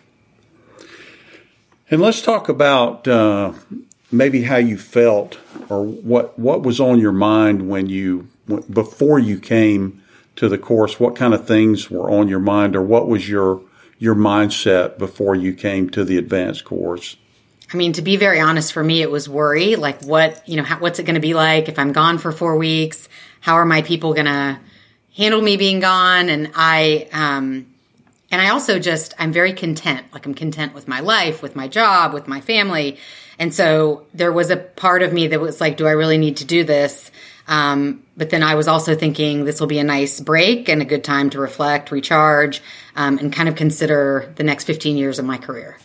And 1.91 2.03
let's 2.03 2.21
talk 2.21 2.51
about 2.51 3.09
uh, 3.09 3.55
maybe 4.13 4.43
how 4.43 4.57
you 4.57 4.77
felt 4.77 5.39
or 5.69 5.85
what 5.85 6.39
what 6.39 6.63
was 6.63 6.79
on 6.79 7.01
your 7.01 7.13
mind 7.13 7.69
when 7.69 7.89
you 7.89 8.29
before 8.71 9.19
you 9.19 9.39
came 9.41 10.03
to 10.37 10.49
the 10.49 10.59
course 10.59 11.01
what 11.01 11.17
kind 11.17 11.35
of 11.35 11.47
things 11.47 11.91
were 11.91 12.11
on 12.11 12.29
your 12.29 12.39
mind 12.39 12.77
or 12.77 12.83
what 12.83 13.09
was 13.09 13.29
your 13.29 13.63
your 13.99 14.15
mindset 14.15 14.99
before 14.99 15.35
you 15.35 15.55
came 15.55 15.89
to 15.89 16.05
the 16.05 16.19
advanced 16.19 16.65
course 16.65 17.17
I 17.73 17.79
mean, 17.79 17.95
to 17.95 18.03
be 18.03 18.17
very 18.17 18.39
honest, 18.39 18.73
for 18.73 18.85
me, 18.85 19.01
it 19.01 19.11
was 19.11 19.31
worry. 19.31 19.77
Like, 19.77 20.03
what 20.03 20.47
you 20.47 20.57
know, 20.57 20.63
how, 20.63 20.79
what's 20.79 20.99
it 20.99 21.05
going 21.05 21.15
to 21.15 21.23
be 21.23 21.33
like 21.33 21.71
if 21.71 21.79
I'm 21.79 21.93
gone 21.93 22.19
for 22.19 22.31
four 22.31 22.59
weeks? 22.59 23.09
How 23.41 23.55
are 23.55 23.65
my 23.65 23.81
people 23.81 24.13
going 24.13 24.27
to 24.27 24.61
handle 25.17 25.41
me 25.41 25.57
being 25.57 25.81
gone? 25.81 26.29
And 26.29 26.51
I, 26.55 27.09
um, 27.13 27.67
and 28.31 28.43
I 28.43 28.51
also 28.51 28.79
just, 28.79 29.15
I'm 29.19 29.33
very 29.33 29.55
content. 29.55 30.05
Like, 30.13 30.27
I'm 30.27 30.35
content 30.35 30.75
with 30.75 30.87
my 30.87 31.01
life, 31.01 31.43
with 31.43 31.57
my 31.57 31.67
job, 31.67 32.13
with 32.13 32.29
my 32.29 32.43
family. 32.43 32.99
And 33.39 33.55
so 33.55 34.07
there 34.15 34.33
was 34.33 34.51
a 34.51 34.57
part 34.57 35.03
of 35.03 35.13
me 35.13 35.29
that 35.29 35.41
was 35.41 35.61
like, 35.61 35.77
do 35.77 35.87
I 35.87 35.93
really 35.93 36.19
need 36.19 36.39
to 36.39 36.45
do 36.45 36.65
this? 36.65 37.11
Um, 37.49 38.05
but 38.17 38.31
then 38.31 38.43
I 38.43 38.55
was 38.55 38.69
also 38.69 38.95
thinking 38.95 39.45
this 39.45 39.61
will 39.61 39.67
be 39.67 39.79
a 39.79 39.85
nice 39.85 40.21
break 40.21 40.69
and 40.69 40.81
a 40.81 40.85
good 40.85 41.03
time 41.03 41.31
to 41.31 41.41
reflect, 41.41 41.91
recharge, 41.91 42.63
um, 42.95 43.19
and 43.19 43.33
kind 43.33 43.49
of 43.49 43.57
consider 43.57 44.33
the 44.37 44.45
next 44.45 44.65
15 44.65 44.97
years 44.97 45.19
of 45.19 45.25
my 45.25 45.39
career. 45.39 45.77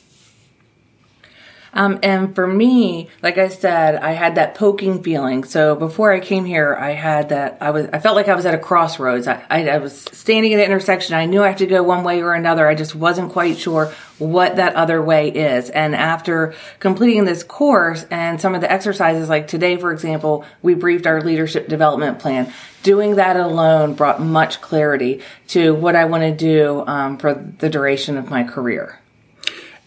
Um, 1.73 1.99
and 2.03 2.33
for 2.33 2.47
me, 2.47 3.09
like 3.21 3.37
I 3.37 3.49
said, 3.49 3.95
I 3.95 4.11
had 4.11 4.35
that 4.35 4.55
poking 4.55 5.03
feeling. 5.03 5.43
So 5.43 5.75
before 5.75 6.11
I 6.11 6.19
came 6.19 6.45
here, 6.45 6.75
I 6.75 6.91
had 6.91 7.29
that, 7.29 7.57
I 7.61 7.71
was, 7.71 7.87
I 7.93 7.99
felt 7.99 8.15
like 8.15 8.27
I 8.27 8.35
was 8.35 8.45
at 8.45 8.53
a 8.53 8.57
crossroads. 8.57 9.27
I, 9.27 9.43
I, 9.49 9.67
I 9.69 9.77
was 9.77 10.01
standing 10.11 10.53
at 10.53 10.59
an 10.59 10.65
intersection. 10.65 11.15
I 11.15 11.25
knew 11.25 11.43
I 11.43 11.49
had 11.49 11.57
to 11.59 11.67
go 11.67 11.83
one 11.83 12.03
way 12.03 12.21
or 12.21 12.33
another. 12.33 12.67
I 12.67 12.75
just 12.75 12.95
wasn't 12.95 13.31
quite 13.31 13.57
sure 13.57 13.93
what 14.17 14.55
that 14.55 14.75
other 14.75 15.01
way 15.01 15.29
is. 15.29 15.69
And 15.69 15.95
after 15.95 16.55
completing 16.79 17.25
this 17.25 17.43
course 17.43 18.05
and 18.09 18.41
some 18.41 18.55
of 18.55 18.61
the 18.61 18.71
exercises, 18.71 19.29
like 19.29 19.47
today, 19.47 19.77
for 19.77 19.91
example, 19.91 20.45
we 20.61 20.73
briefed 20.73 21.05
our 21.05 21.21
leadership 21.21 21.67
development 21.67 22.19
plan. 22.19 22.51
Doing 22.83 23.15
that 23.15 23.35
alone 23.35 23.93
brought 23.93 24.21
much 24.21 24.61
clarity 24.61 25.21
to 25.49 25.73
what 25.73 25.95
I 25.95 26.05
want 26.05 26.23
to 26.23 26.31
do 26.31 26.83
um, 26.87 27.17
for 27.17 27.33
the 27.33 27.69
duration 27.69 28.17
of 28.17 28.29
my 28.29 28.43
career. 28.43 28.99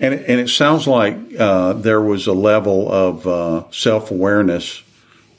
And, 0.01 0.15
and 0.15 0.41
it 0.41 0.49
sounds 0.49 0.87
like 0.89 1.17
uh, 1.39 1.75
there 1.75 2.01
was 2.01 2.27
a 2.27 2.33
level 2.33 2.91
of 2.91 3.27
uh, 3.27 3.71
self 3.71 4.11
awareness 4.11 4.83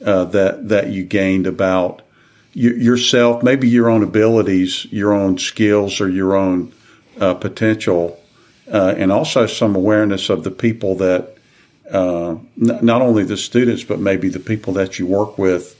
uh, 0.05 0.25
that 0.25 0.69
that 0.69 0.89
you 0.89 1.03
gained 1.03 1.47
about 1.47 2.03
yourself, 2.53 3.43
maybe 3.43 3.67
your 3.67 3.89
own 3.89 4.03
abilities, 4.03 4.85
your 4.91 5.13
own 5.13 5.37
skills, 5.37 6.01
or 6.01 6.09
your 6.09 6.35
own 6.35 6.73
uh, 7.19 7.33
potential, 7.33 8.19
uh, 8.71 8.93
and 8.97 9.11
also 9.11 9.45
some 9.45 9.75
awareness 9.75 10.29
of 10.29 10.43
the 10.43 10.51
people 10.51 10.95
that 10.95 11.37
uh, 11.91 12.31
n- 12.31 12.79
not 12.81 13.01
only 13.01 13.23
the 13.23 13.37
students, 13.37 13.83
but 13.83 13.99
maybe 13.99 14.29
the 14.29 14.39
people 14.39 14.73
that 14.73 14.99
you 14.99 15.07
work 15.07 15.37
with 15.37 15.77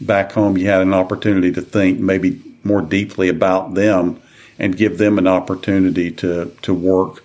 back 0.00 0.32
home. 0.32 0.56
You 0.56 0.66
had 0.68 0.82
an 0.82 0.94
opportunity 0.94 1.52
to 1.52 1.62
think 1.62 2.00
maybe 2.00 2.40
more 2.64 2.82
deeply 2.82 3.28
about 3.28 3.74
them 3.74 4.20
and 4.58 4.76
give 4.76 4.98
them 4.98 5.18
an 5.18 5.26
opportunity 5.26 6.10
to 6.10 6.50
to 6.62 6.74
work 6.74 7.23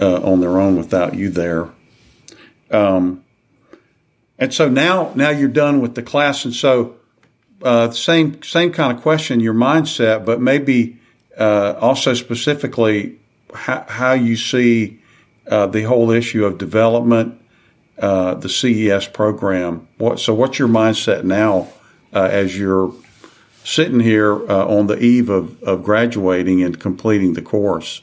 uh, 0.00 0.20
on 0.22 0.40
their 0.40 0.58
own 0.58 0.76
without 0.76 1.14
you 1.14 1.30
there. 1.30 1.70
Um, 2.70 3.24
and 4.38 4.54
so 4.54 4.68
now, 4.68 5.12
now 5.14 5.30
you're 5.30 5.48
done 5.48 5.80
with 5.80 5.94
the 5.94 6.02
class, 6.02 6.44
and 6.44 6.54
so 6.54 6.96
uh, 7.62 7.90
same 7.90 8.42
same 8.42 8.72
kind 8.72 8.96
of 8.96 9.02
question, 9.02 9.40
your 9.40 9.54
mindset, 9.54 10.24
but 10.24 10.40
maybe 10.40 10.98
uh, 11.38 11.74
also 11.78 12.14
specifically 12.14 13.18
how, 13.54 13.84
how 13.86 14.12
you 14.12 14.36
see 14.36 15.00
uh, 15.46 15.66
the 15.66 15.82
whole 15.82 16.10
issue 16.10 16.44
of 16.44 16.56
development, 16.56 17.40
uh, 17.98 18.34
the 18.34 18.48
CES 18.48 19.08
program. 19.08 19.88
What 19.98 20.20
so? 20.20 20.32
What's 20.32 20.58
your 20.58 20.68
mindset 20.68 21.24
now 21.24 21.68
uh, 22.14 22.28
as 22.30 22.58
you're 22.58 22.94
sitting 23.62 24.00
here 24.00 24.50
on 24.50 24.86
the 24.86 24.98
eve 24.98 25.28
of, 25.28 25.62
of 25.62 25.82
graduating 25.84 26.62
and 26.62 26.80
completing 26.80 27.34
the 27.34 27.42
course? 27.42 28.00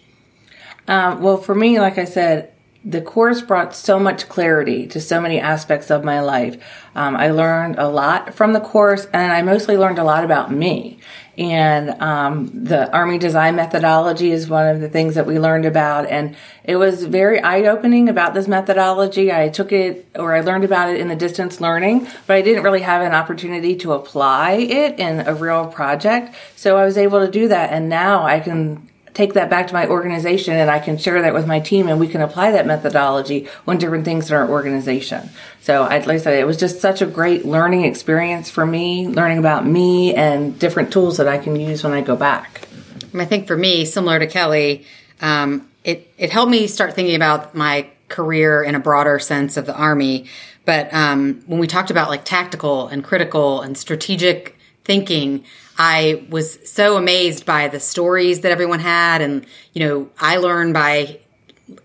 Um, 0.87 1.21
well, 1.21 1.37
for 1.37 1.55
me, 1.55 1.79
like 1.79 1.97
I 1.97 2.05
said, 2.05 2.53
the 2.85 3.01
course 3.01 3.41
brought 3.41 3.75
so 3.75 3.99
much 3.99 4.29
clarity 4.29 4.87
to 4.87 5.01
so 5.01 5.19
many 5.19 5.41
aspects 5.41 5.91
of 5.91 6.05
my 6.05 6.21
life. 6.21 6.55
Um, 6.95 7.17
I 7.17 7.31
learned 7.31 7.77
a 7.77 7.89
lot 7.89 8.33
from 8.33 8.53
the 8.53 8.61
course, 8.61 9.05
and 9.11 9.33
I 9.33 9.41
mostly 9.41 9.75
learned 9.75 9.99
a 9.99 10.05
lot 10.05 10.23
about 10.23 10.53
me. 10.53 10.99
And 11.37 12.01
um, 12.01 12.49
the 12.63 12.89
Army 12.91 13.17
design 13.17 13.57
methodology 13.57 14.31
is 14.31 14.47
one 14.47 14.67
of 14.67 14.79
the 14.79 14.87
things 14.87 15.15
that 15.15 15.25
we 15.25 15.37
learned 15.37 15.65
about, 15.65 16.07
and 16.07 16.35
it 16.63 16.77
was 16.77 17.03
very 17.03 17.41
eye-opening 17.41 18.07
about 18.07 18.33
this 18.33 18.47
methodology. 18.47 19.33
I 19.33 19.49
took 19.49 19.73
it, 19.73 20.07
or 20.15 20.33
I 20.33 20.39
learned 20.39 20.63
about 20.63 20.89
it 20.89 20.99
in 21.01 21.09
the 21.09 21.15
distance 21.15 21.59
learning, 21.59 22.07
but 22.25 22.37
I 22.37 22.41
didn't 22.41 22.63
really 22.63 22.81
have 22.81 23.01
an 23.01 23.13
opportunity 23.13 23.75
to 23.77 23.93
apply 23.93 24.53
it 24.53 24.97
in 24.97 25.27
a 25.27 25.35
real 25.35 25.67
project. 25.67 26.33
So 26.55 26.77
I 26.77 26.85
was 26.85 26.97
able 26.97 27.25
to 27.25 27.31
do 27.31 27.49
that, 27.49 27.73
and 27.73 27.89
now 27.89 28.23
I 28.23 28.39
can 28.39 28.87
take 29.17 29.33
that 29.33 29.49
back 29.49 29.65
to 29.65 29.73
my 29.73 29.87
organization 29.87 30.53
and 30.53 30.69
I 30.69 30.77
can 30.77 30.95
share 30.99 31.23
that 31.23 31.33
with 31.33 31.47
my 31.47 31.59
team 31.59 31.87
and 31.87 31.99
we 31.99 32.07
can 32.07 32.21
apply 32.21 32.51
that 32.51 32.67
methodology 32.67 33.47
on 33.67 33.79
different 33.79 34.05
things 34.05 34.29
in 34.29 34.37
our 34.37 34.47
organization. 34.47 35.31
So 35.59 35.83
I'd 35.83 36.05
like 36.05 36.17
I 36.17 36.19
said, 36.19 36.39
it 36.39 36.45
was 36.45 36.55
just 36.55 36.81
such 36.81 37.01
a 37.01 37.07
great 37.07 37.43
learning 37.43 37.83
experience 37.83 38.51
for 38.51 38.63
me, 38.63 39.07
learning 39.07 39.39
about 39.39 39.65
me 39.65 40.13
and 40.13 40.57
different 40.59 40.93
tools 40.93 41.17
that 41.17 41.27
I 41.27 41.39
can 41.39 41.55
use 41.55 41.83
when 41.83 41.93
I 41.93 42.01
go 42.01 42.15
back. 42.15 42.67
I 43.15 43.25
think 43.25 43.47
for 43.47 43.57
me, 43.57 43.85
similar 43.85 44.19
to 44.19 44.27
Kelly, 44.27 44.85
um, 45.19 45.67
it, 45.83 46.13
it 46.19 46.29
helped 46.29 46.51
me 46.51 46.67
start 46.67 46.93
thinking 46.93 47.15
about 47.15 47.55
my 47.55 47.89
career 48.09 48.61
in 48.61 48.75
a 48.75 48.79
broader 48.79 49.17
sense 49.17 49.57
of 49.57 49.65
the 49.65 49.75
Army. 49.75 50.27
But 50.65 50.93
um, 50.93 51.41
when 51.47 51.59
we 51.59 51.65
talked 51.65 51.89
about 51.89 52.09
like 52.09 52.23
tactical 52.23 52.87
and 52.87 53.03
critical 53.03 53.61
and 53.61 53.75
strategic 53.75 54.56
thinking, 54.87 55.45
I 55.77 56.25
was 56.29 56.57
so 56.67 56.97
amazed 56.97 57.45
by 57.45 57.67
the 57.67 57.79
stories 57.79 58.41
that 58.41 58.51
everyone 58.51 58.79
had. 58.79 59.21
And, 59.21 59.45
you 59.73 59.85
know, 59.85 60.09
I 60.19 60.37
learned 60.37 60.73
by 60.73 61.19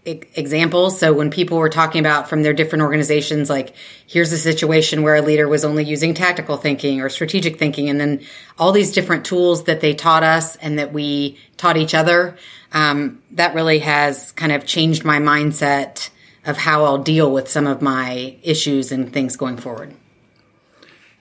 examples. 0.04 1.00
So 1.00 1.12
when 1.12 1.30
people 1.30 1.59
were 1.59 1.68
talking 1.68 1.99
about 1.99 2.28
from 2.28 2.44
their 2.44 2.52
different 2.52 2.82
organizations, 2.82 3.50
like 3.50 3.75
here's 4.06 4.32
a 4.32 4.38
situation 4.38 5.02
where 5.02 5.16
a 5.16 5.23
leader 5.23 5.49
was 5.49 5.64
only 5.64 5.85
using 5.85 6.14
tactical 6.14 6.56
thinking 6.56 7.00
or 7.00 7.09
strategic 7.09 7.59
thinking, 7.59 7.90
and 7.90 8.00
then 8.00 8.25
all 8.59 8.71
these 8.71 8.92
different 8.92 9.25
tools 9.25 9.64
that 9.64 9.80
they 9.80 9.92
taught 9.92 10.23
us 10.23 10.54
and 10.56 10.78
that 10.78 10.92
we 10.92 11.37
taught 11.56 11.76
each 11.76 11.94
other, 11.94 12.37
um, 12.73 13.21
that 13.32 13.54
really 13.56 13.80
has 13.80 14.30
kind 14.32 14.52
of 14.52 14.64
changed 14.64 15.04
my 15.04 15.18
mindset 15.18 16.11
of 16.47 16.56
how 16.56 16.85
I'll 16.85 17.02
deal 17.02 17.32
with 17.32 17.49
some 17.49 17.66
of 17.66 17.82
my 17.82 18.37
issues 18.42 18.92
and 18.92 19.12
things 19.12 19.37
going 19.37 19.56
forward. 19.56 19.92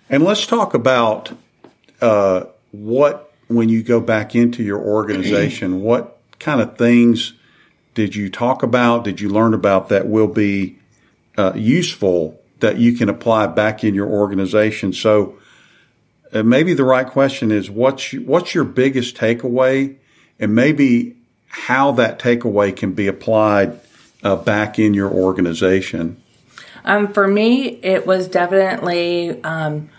And 0.08 0.24
let's 0.24 0.46
talk 0.46 0.76
about 0.76 1.32
uh, 2.02 2.46
what, 2.72 3.32
when 3.48 3.70
you 3.70 3.84
go 3.84 4.00
back 4.00 4.36
into 4.36 4.64
your 4.64 4.80
organization, 4.80 5.82
what 5.82 6.20
kind 6.40 6.62
of 6.62 6.78
things 6.78 7.34
did 7.94 8.16
you 8.16 8.30
talk 8.30 8.64
about? 8.64 9.04
Did 9.04 9.22
you 9.22 9.30
learn 9.30 9.54
about 9.54 9.90
that 9.90 10.08
will 10.08 10.28
be 10.28 10.80
uh, 11.38 11.54
useful 11.56 12.40
that 12.60 12.78
you 12.78 12.94
can 12.94 13.10
apply 13.10 13.48
back 13.48 13.84
in 13.84 13.94
your 13.96 14.08
organization? 14.08 14.94
So 14.94 15.38
uh, 16.34 16.44
maybe 16.44 16.74
the 16.74 16.86
right 16.86 17.08
question 17.08 17.52
is 17.52 17.70
what's 17.70 18.14
what's 18.14 18.56
your 18.56 18.64
biggest 18.64 19.16
takeaway, 19.18 19.98
and 20.40 20.56
maybe 20.56 21.18
how 21.48 21.92
that 21.92 22.20
takeaway 22.20 22.76
can 22.76 22.94
be 22.94 23.08
applied 23.08 23.80
uh, 24.24 24.38
back 24.38 24.80
in 24.80 24.94
your 24.94 25.12
organization. 25.12 26.22
Um, 26.84 27.14
for 27.14 27.28
me, 27.28 27.68
it 27.84 28.08
was 28.08 28.28
definitely 28.28 29.44
um, 29.44 29.90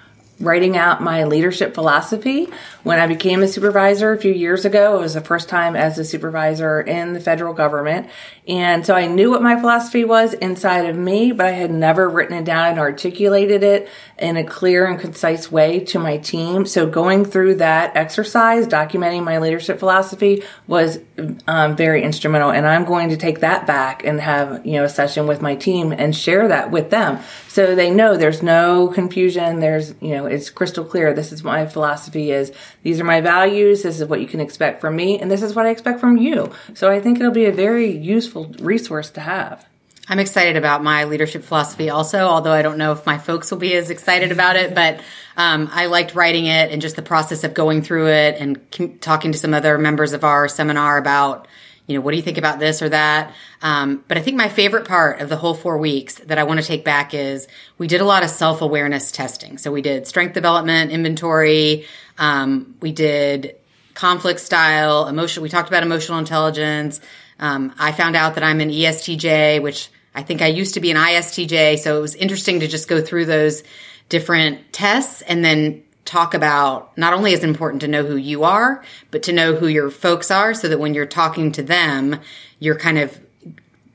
writing 0.40 0.76
out 0.76 1.02
my 1.02 1.24
leadership 1.24 1.74
philosophy. 1.74 2.48
When 2.82 2.98
I 2.98 3.06
became 3.06 3.42
a 3.42 3.48
supervisor 3.48 4.12
a 4.12 4.18
few 4.18 4.32
years 4.32 4.64
ago, 4.64 4.98
it 4.98 5.00
was 5.00 5.14
the 5.14 5.20
first 5.20 5.48
time 5.48 5.76
as 5.76 5.98
a 5.98 6.04
supervisor 6.04 6.80
in 6.80 7.12
the 7.12 7.20
federal 7.20 7.54
government. 7.54 8.08
And 8.48 8.84
so 8.84 8.94
I 8.94 9.06
knew 9.06 9.30
what 9.30 9.40
my 9.40 9.60
philosophy 9.60 10.04
was 10.04 10.34
inside 10.34 10.86
of 10.86 10.96
me, 10.96 11.30
but 11.30 11.46
I 11.46 11.52
had 11.52 11.70
never 11.70 12.08
written 12.08 12.36
it 12.36 12.44
down 12.44 12.70
and 12.70 12.78
articulated 12.80 13.62
it 13.62 13.88
in 14.18 14.36
a 14.36 14.42
clear 14.42 14.84
and 14.84 14.98
concise 14.98 15.52
way 15.52 15.80
to 15.86 16.00
my 16.00 16.16
team. 16.16 16.66
So 16.66 16.86
going 16.86 17.24
through 17.24 17.56
that 17.56 17.96
exercise, 17.96 18.66
documenting 18.66 19.22
my 19.22 19.38
leadership 19.38 19.78
philosophy 19.78 20.42
was 20.66 20.98
um, 21.46 21.76
very 21.76 22.02
instrumental. 22.02 22.50
And 22.50 22.66
I'm 22.66 22.84
going 22.84 23.10
to 23.10 23.16
take 23.16 23.40
that 23.40 23.68
back 23.68 24.04
and 24.04 24.20
have, 24.20 24.66
you 24.66 24.72
know, 24.72 24.84
a 24.84 24.88
session 24.88 25.28
with 25.28 25.40
my 25.40 25.54
team 25.54 25.92
and 25.92 26.14
share 26.14 26.48
that 26.48 26.72
with 26.72 26.90
them. 26.90 27.20
So 27.46 27.76
they 27.76 27.90
know 27.90 28.16
there's 28.16 28.42
no 28.42 28.88
confusion. 28.88 29.60
There's, 29.60 29.94
you 30.00 30.16
know, 30.16 30.26
it's 30.26 30.50
crystal 30.50 30.84
clear. 30.84 31.14
This 31.14 31.30
is 31.30 31.44
my 31.44 31.66
philosophy 31.66 32.32
is 32.32 32.50
these 32.82 32.98
are 32.98 33.04
my 33.04 33.20
values. 33.20 33.84
This 33.84 34.00
is 34.00 34.08
what 34.08 34.20
you 34.20 34.26
can 34.26 34.40
expect 34.40 34.80
from 34.80 34.96
me. 34.96 35.20
And 35.20 35.30
this 35.30 35.42
is 35.42 35.54
what 35.54 35.66
I 35.66 35.70
expect 35.70 36.00
from 36.00 36.16
you. 36.16 36.50
So 36.74 36.90
I 36.90 37.00
think 37.00 37.20
it'll 37.20 37.30
be 37.30 37.44
a 37.44 37.52
very 37.52 37.96
useful 37.96 38.31
resource 38.34 39.10
to 39.10 39.20
have. 39.20 39.64
I'm 40.08 40.18
excited 40.18 40.56
about 40.56 40.82
my 40.82 41.04
leadership 41.04 41.44
philosophy 41.44 41.88
also, 41.88 42.18
although 42.18 42.52
I 42.52 42.62
don't 42.62 42.76
know 42.76 42.92
if 42.92 43.06
my 43.06 43.18
folks 43.18 43.50
will 43.50 43.58
be 43.58 43.74
as 43.74 43.88
excited 43.88 44.32
about 44.32 44.56
it, 44.56 44.74
but 44.74 45.00
um, 45.36 45.68
I 45.72 45.86
liked 45.86 46.14
writing 46.14 46.46
it 46.46 46.72
and 46.72 46.82
just 46.82 46.96
the 46.96 47.02
process 47.02 47.44
of 47.44 47.54
going 47.54 47.82
through 47.82 48.08
it 48.08 48.36
and 48.38 49.00
talking 49.00 49.32
to 49.32 49.38
some 49.38 49.54
other 49.54 49.78
members 49.78 50.12
of 50.12 50.24
our 50.24 50.48
seminar 50.48 50.98
about, 50.98 51.46
you 51.86 51.94
know, 51.94 52.00
what 52.00 52.10
do 52.10 52.16
you 52.16 52.22
think 52.22 52.36
about 52.36 52.58
this 52.58 52.82
or 52.82 52.88
that? 52.88 53.32
Um, 53.62 54.04
but 54.08 54.18
I 54.18 54.22
think 54.22 54.36
my 54.36 54.48
favorite 54.48 54.88
part 54.88 55.20
of 55.20 55.28
the 55.28 55.36
whole 55.36 55.54
four 55.54 55.78
weeks 55.78 56.16
that 56.16 56.36
I 56.36 56.44
want 56.44 56.60
to 56.60 56.66
take 56.66 56.84
back 56.84 57.14
is 57.14 57.46
we 57.78 57.86
did 57.86 58.00
a 58.00 58.04
lot 58.04 58.24
of 58.24 58.30
self 58.30 58.60
awareness 58.60 59.12
testing. 59.12 59.56
So 59.56 59.70
we 59.70 59.82
did 59.82 60.08
strength 60.08 60.34
development, 60.34 60.90
inventory, 60.90 61.86
um, 62.18 62.74
we 62.80 62.90
did 62.90 63.56
conflict 63.94 64.40
style, 64.40 65.06
emotional. 65.06 65.42
We 65.42 65.48
talked 65.48 65.68
about 65.68 65.82
emotional 65.82 66.18
intelligence. 66.18 67.00
Um, 67.42 67.74
I 67.76 67.90
found 67.90 68.14
out 68.14 68.36
that 68.36 68.44
I'm 68.44 68.60
an 68.60 68.70
ESTJ, 68.70 69.60
which 69.60 69.90
I 70.14 70.22
think 70.22 70.40
I 70.40 70.46
used 70.46 70.74
to 70.74 70.80
be 70.80 70.92
an 70.92 70.96
ISTJ. 70.96 71.80
So 71.80 71.98
it 71.98 72.00
was 72.00 72.14
interesting 72.14 72.60
to 72.60 72.68
just 72.68 72.86
go 72.86 73.02
through 73.02 73.26
those 73.26 73.64
different 74.08 74.72
tests 74.72 75.22
and 75.22 75.44
then 75.44 75.82
talk 76.04 76.34
about 76.34 76.96
not 76.96 77.12
only 77.12 77.32
is 77.32 77.42
it 77.42 77.48
important 77.48 77.80
to 77.80 77.88
know 77.88 78.04
who 78.04 78.14
you 78.14 78.44
are, 78.44 78.84
but 79.10 79.24
to 79.24 79.32
know 79.32 79.56
who 79.56 79.66
your 79.66 79.90
folks 79.90 80.30
are 80.30 80.54
so 80.54 80.68
that 80.68 80.78
when 80.78 80.94
you're 80.94 81.04
talking 81.04 81.50
to 81.52 81.64
them, 81.64 82.20
you're 82.60 82.78
kind 82.78 82.98
of 82.98 83.18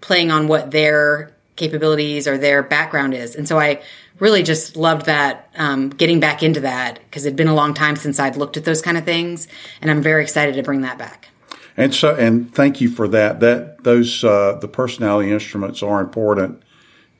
playing 0.01 0.29
on 0.29 0.49
what 0.49 0.71
their 0.71 1.33
capabilities 1.55 2.27
or 2.27 2.37
their 2.37 2.61
background 2.61 3.13
is. 3.13 3.33
And 3.33 3.47
so 3.47 3.57
I 3.57 3.81
really 4.19 4.43
just 4.43 4.75
loved 4.75 5.05
that, 5.05 5.49
um, 5.55 5.89
getting 5.89 6.19
back 6.19 6.43
into 6.43 6.61
that 6.61 6.99
because 7.05 7.25
it'd 7.25 7.37
been 7.37 7.47
a 7.47 7.55
long 7.55 7.73
time 7.73 7.95
since 7.95 8.19
I'd 8.19 8.35
looked 8.35 8.57
at 8.57 8.65
those 8.65 8.81
kind 8.81 8.97
of 8.97 9.05
things. 9.05 9.47
And 9.81 9.89
I'm 9.89 10.01
very 10.01 10.21
excited 10.21 10.55
to 10.55 10.63
bring 10.63 10.81
that 10.81 10.97
back. 10.97 11.29
And 11.77 11.93
so, 11.93 12.15
and 12.15 12.53
thank 12.53 12.81
you 12.81 12.89
for 12.89 13.07
that. 13.09 13.39
That 13.39 13.83
those 13.83 14.23
uh, 14.23 14.57
the 14.59 14.67
personality 14.67 15.31
instruments 15.31 15.83
are 15.83 16.01
important. 16.01 16.63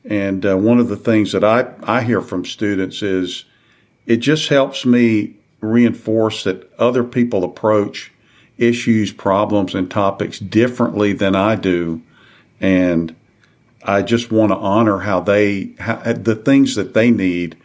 And 0.04 0.44
uh, 0.44 0.56
one 0.56 0.78
of 0.80 0.88
the 0.88 0.96
things 0.96 1.32
that 1.32 1.44
I 1.44 1.72
I 1.84 2.02
hear 2.02 2.20
from 2.20 2.44
students 2.44 3.00
is 3.00 3.44
it 4.04 4.16
just 4.16 4.48
helps 4.48 4.84
me 4.84 5.36
reinforce 5.60 6.44
that 6.44 6.72
other 6.78 7.04
people 7.04 7.44
approach 7.44 8.12
issues, 8.56 9.12
problems, 9.12 9.74
and 9.74 9.88
topics 9.88 10.40
differently 10.40 11.12
than 11.12 11.36
I 11.36 11.54
do, 11.54 12.02
and 12.60 13.14
I 13.84 14.02
just 14.02 14.32
want 14.32 14.50
to 14.50 14.56
honor 14.56 14.98
how 15.00 15.20
they 15.20 15.70
how, 15.78 15.96
the 16.12 16.34
things 16.34 16.74
that 16.74 16.94
they 16.94 17.10
need. 17.10 17.56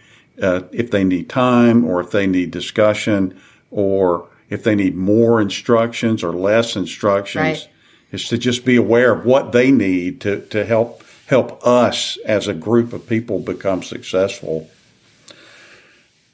Uh, 0.42 0.62
if 0.72 0.90
they 0.90 1.04
need 1.04 1.30
time, 1.30 1.86
or 1.86 2.02
if 2.02 2.10
they 2.10 2.26
need 2.26 2.50
discussion, 2.50 3.40
or 3.70 4.28
if 4.54 4.64
they 4.64 4.76
need 4.76 4.96
more 4.96 5.42
instructions 5.42 6.24
or 6.24 6.32
less 6.32 6.76
instructions, 6.76 7.44
right. 7.44 7.70
is 8.12 8.28
to 8.28 8.38
just 8.38 8.64
be 8.64 8.76
aware 8.76 9.12
of 9.12 9.26
what 9.26 9.52
they 9.52 9.72
need 9.72 10.22
to, 10.22 10.42
to 10.48 10.64
help 10.64 11.04
help 11.26 11.66
us 11.66 12.18
as 12.26 12.48
a 12.48 12.54
group 12.54 12.94
of 12.94 13.08
people 13.08 13.40
become 13.40 13.82
successful. 13.82 14.70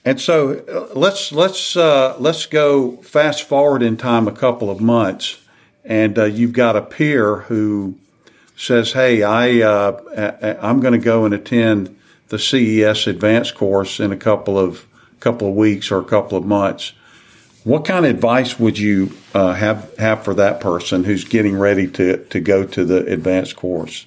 And 0.04 0.20
so 0.20 0.60
uh, 0.68 0.94
let's 0.94 1.32
let's 1.32 1.78
uh, 1.78 2.18
let's 2.20 2.46
go 2.46 2.98
fast 2.98 3.44
forward 3.44 3.82
in 3.82 3.96
time 3.96 4.28
a 4.28 4.34
couple 4.34 4.70
of 4.70 4.82
months, 4.82 5.38
and 5.86 6.20
uh, 6.20 6.26
you've 6.26 6.54
got 6.54 6.76
a 6.76 6.82
peer 6.82 7.42
who 7.42 7.96
says, 8.58 8.92
"Hey, 8.92 9.24
I 9.24 9.62
uh, 9.62 10.58
I'm 10.62 10.82
going 10.82 11.00
to 11.00 11.06
go 11.06 11.24
and 11.24 11.34
attend 11.34 11.98
the 12.28 12.40
CES 12.40 13.08
advanced 13.08 13.56
course 13.56 14.00
in 14.02 14.12
a 14.12 14.18
couple 14.18 14.60
of 14.60 14.86
couple 15.22 15.48
of 15.48 15.56
weeks 15.56 15.90
or 15.90 16.00
a 16.00 16.06
couple 16.06 16.38
of 16.38 16.44
months." 16.44 16.92
What 17.64 17.86
kind 17.86 18.06
of 18.06 18.12
advice 18.12 18.60
would 18.60 18.80
you 18.80 19.12
uh, 19.34 19.54
have 19.54 19.98
have 19.98 20.24
for 20.24 20.34
that 20.36 20.62
person 20.62 21.04
who's 21.04 21.24
getting 21.24 21.58
ready 21.58 21.88
to 21.92 22.24
to 22.26 22.40
go 22.40 22.66
to 22.66 22.86
the 22.86 23.06
advanced 23.06 23.56
course? 23.56 24.06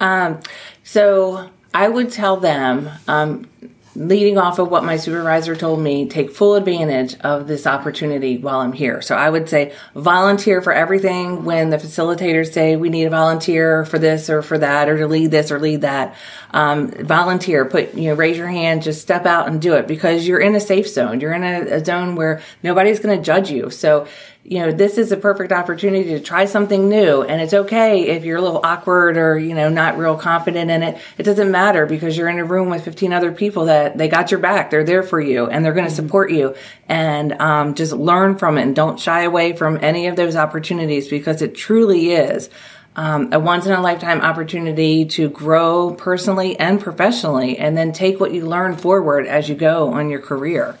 Um, 0.00 0.40
so 0.84 1.48
I 1.74 1.88
would 1.88 2.10
tell 2.10 2.36
them 2.36 2.90
um, 3.06 3.48
leading 3.94 4.38
off 4.38 4.58
of 4.58 4.68
what 4.68 4.84
my 4.84 4.96
supervisor 4.96 5.56
told 5.56 5.80
me, 5.80 6.08
take 6.08 6.30
full 6.30 6.54
advantage 6.54 7.18
of 7.20 7.46
this 7.46 7.66
opportunity 7.66 8.38
while 8.38 8.60
I'm 8.60 8.72
here. 8.72 9.02
So 9.02 9.16
I 9.16 9.28
would 9.28 9.48
say 9.48 9.74
volunteer 9.94 10.62
for 10.62 10.72
everything 10.72 11.44
when 11.44 11.70
the 11.70 11.78
facilitators 11.78 12.52
say 12.52 12.76
we 12.76 12.90
need 12.90 13.04
a 13.04 13.10
volunteer 13.10 13.84
for 13.84 13.98
this 13.98 14.30
or 14.30 14.42
for 14.42 14.58
that 14.58 14.88
or 14.88 14.98
to 14.98 15.06
lead 15.06 15.30
this 15.30 15.50
or 15.50 15.58
lead 15.58 15.80
that. 15.82 16.14
Um, 16.50 16.90
volunteer, 16.90 17.64
put, 17.64 17.94
you 17.94 18.08
know, 18.08 18.14
raise 18.14 18.38
your 18.38 18.48
hand, 18.48 18.82
just 18.82 19.02
step 19.02 19.26
out 19.26 19.48
and 19.48 19.60
do 19.60 19.74
it 19.74 19.86
because 19.86 20.26
you're 20.26 20.40
in 20.40 20.54
a 20.54 20.60
safe 20.60 20.88
zone. 20.88 21.20
You're 21.20 21.34
in 21.34 21.44
a, 21.44 21.76
a 21.76 21.84
zone 21.84 22.14
where 22.14 22.40
nobody's 22.62 23.00
going 23.00 23.16
to 23.16 23.22
judge 23.22 23.50
you. 23.50 23.70
So 23.70 24.06
you 24.50 24.60
know, 24.60 24.72
this 24.72 24.96
is 24.96 25.12
a 25.12 25.16
perfect 25.18 25.52
opportunity 25.52 26.08
to 26.10 26.20
try 26.20 26.46
something 26.46 26.88
new. 26.88 27.22
And 27.22 27.38
it's 27.42 27.52
okay 27.52 28.08
if 28.08 28.24
you're 28.24 28.38
a 28.38 28.40
little 28.40 28.62
awkward 28.64 29.18
or, 29.18 29.38
you 29.38 29.54
know, 29.54 29.68
not 29.68 29.98
real 29.98 30.16
confident 30.16 30.70
in 30.70 30.82
it. 30.82 30.98
It 31.18 31.24
doesn't 31.24 31.50
matter 31.50 31.84
because 31.84 32.16
you're 32.16 32.30
in 32.30 32.38
a 32.38 32.44
room 32.44 32.70
with 32.70 32.82
15 32.82 33.12
other 33.12 33.30
people 33.30 33.66
that 33.66 33.98
they 33.98 34.08
got 34.08 34.30
your 34.30 34.40
back. 34.40 34.70
They're 34.70 34.84
there 34.84 35.02
for 35.02 35.20
you 35.20 35.48
and 35.48 35.62
they're 35.62 35.74
going 35.74 35.84
to 35.84 35.92
mm-hmm. 35.92 36.06
support 36.06 36.32
you. 36.32 36.54
And 36.88 37.34
um, 37.34 37.74
just 37.74 37.92
learn 37.92 38.38
from 38.38 38.56
it 38.56 38.62
and 38.62 38.74
don't 38.74 38.98
shy 38.98 39.24
away 39.24 39.52
from 39.52 39.78
any 39.82 40.06
of 40.06 40.16
those 40.16 40.34
opportunities 40.34 41.08
because 41.08 41.42
it 41.42 41.54
truly 41.54 42.12
is. 42.12 42.48
Um, 42.96 43.32
a 43.32 43.38
once 43.38 43.66
in 43.66 43.72
a 43.72 43.82
lifetime 43.82 44.22
opportunity 44.22 45.04
to 45.04 45.28
grow 45.28 45.94
personally 45.94 46.58
and 46.58 46.80
professionally, 46.80 47.56
and 47.56 47.76
then 47.76 47.92
take 47.92 48.18
what 48.18 48.32
you 48.32 48.44
learn 48.44 48.76
forward 48.76 49.24
as 49.26 49.48
you 49.48 49.54
go 49.54 49.92
on 49.92 50.10
your 50.10 50.20
career. 50.20 50.76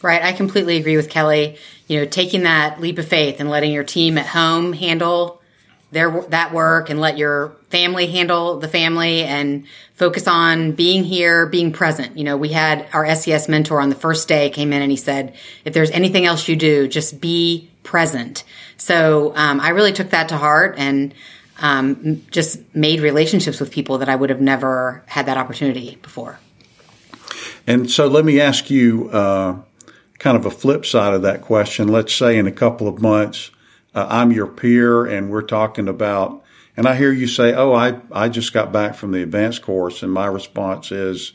Right. 0.00 0.22
I 0.22 0.32
completely 0.32 0.76
agree 0.76 0.96
with 0.96 1.10
Kelly. 1.10 1.56
You 1.86 2.00
know, 2.00 2.06
taking 2.06 2.42
that 2.42 2.80
leap 2.80 2.98
of 2.98 3.06
faith 3.06 3.40
and 3.40 3.48
letting 3.48 3.72
your 3.72 3.84
team 3.84 4.18
at 4.18 4.26
home 4.26 4.72
handle 4.72 5.40
their 5.92 6.20
that 6.28 6.52
work 6.52 6.90
and 6.90 7.00
let 7.00 7.16
your 7.16 7.50
family 7.70 8.06
handle 8.06 8.58
the 8.58 8.68
family 8.68 9.22
and 9.22 9.66
focus 9.94 10.26
on 10.26 10.72
being 10.72 11.04
here, 11.04 11.46
being 11.46 11.72
present. 11.72 12.18
You 12.18 12.24
know, 12.24 12.36
we 12.36 12.48
had 12.48 12.88
our 12.92 13.14
SES 13.14 13.48
mentor 13.48 13.80
on 13.80 13.88
the 13.88 13.94
first 13.94 14.28
day 14.28 14.50
came 14.50 14.72
in 14.72 14.82
and 14.82 14.90
he 14.90 14.96
said, 14.96 15.34
if 15.64 15.72
there's 15.72 15.90
anything 15.92 16.26
else 16.26 16.48
you 16.48 16.56
do, 16.56 16.88
just 16.88 17.20
be 17.20 17.70
present. 17.82 18.44
So 18.76 19.32
um, 19.36 19.60
I 19.60 19.70
really 19.70 19.92
took 19.92 20.10
that 20.10 20.28
to 20.30 20.36
heart 20.36 20.74
and 20.76 21.14
um, 21.60 22.22
just 22.30 22.58
made 22.74 23.00
relationships 23.00 23.60
with 23.60 23.70
people 23.70 23.98
that 23.98 24.08
I 24.08 24.16
would 24.16 24.30
have 24.30 24.40
never 24.40 25.02
had 25.06 25.26
that 25.26 25.36
opportunity 25.36 25.98
before. 26.02 26.38
And 27.66 27.90
so 27.90 28.06
let 28.06 28.24
me 28.24 28.40
ask 28.40 28.70
you, 28.70 29.08
uh, 29.10 29.56
kind 30.18 30.36
of 30.36 30.46
a 30.46 30.50
flip 30.50 30.86
side 30.86 31.14
of 31.14 31.22
that 31.22 31.42
question. 31.42 31.88
Let's 31.88 32.14
say 32.14 32.38
in 32.38 32.46
a 32.46 32.52
couple 32.52 32.88
of 32.88 33.00
months, 33.00 33.50
uh, 33.94 34.06
I'm 34.08 34.32
your 34.32 34.46
peer 34.46 35.06
and 35.06 35.30
we're 35.30 35.42
talking 35.42 35.88
about, 35.88 36.42
and 36.76 36.86
I 36.86 36.96
hear 36.96 37.12
you 37.12 37.26
say, 37.26 37.54
Oh, 37.54 37.72
I, 37.72 38.00
I 38.12 38.28
just 38.28 38.52
got 38.52 38.72
back 38.72 38.94
from 38.94 39.12
the 39.12 39.22
advanced 39.22 39.62
course. 39.62 40.02
And 40.02 40.12
my 40.12 40.26
response 40.26 40.92
is, 40.92 41.32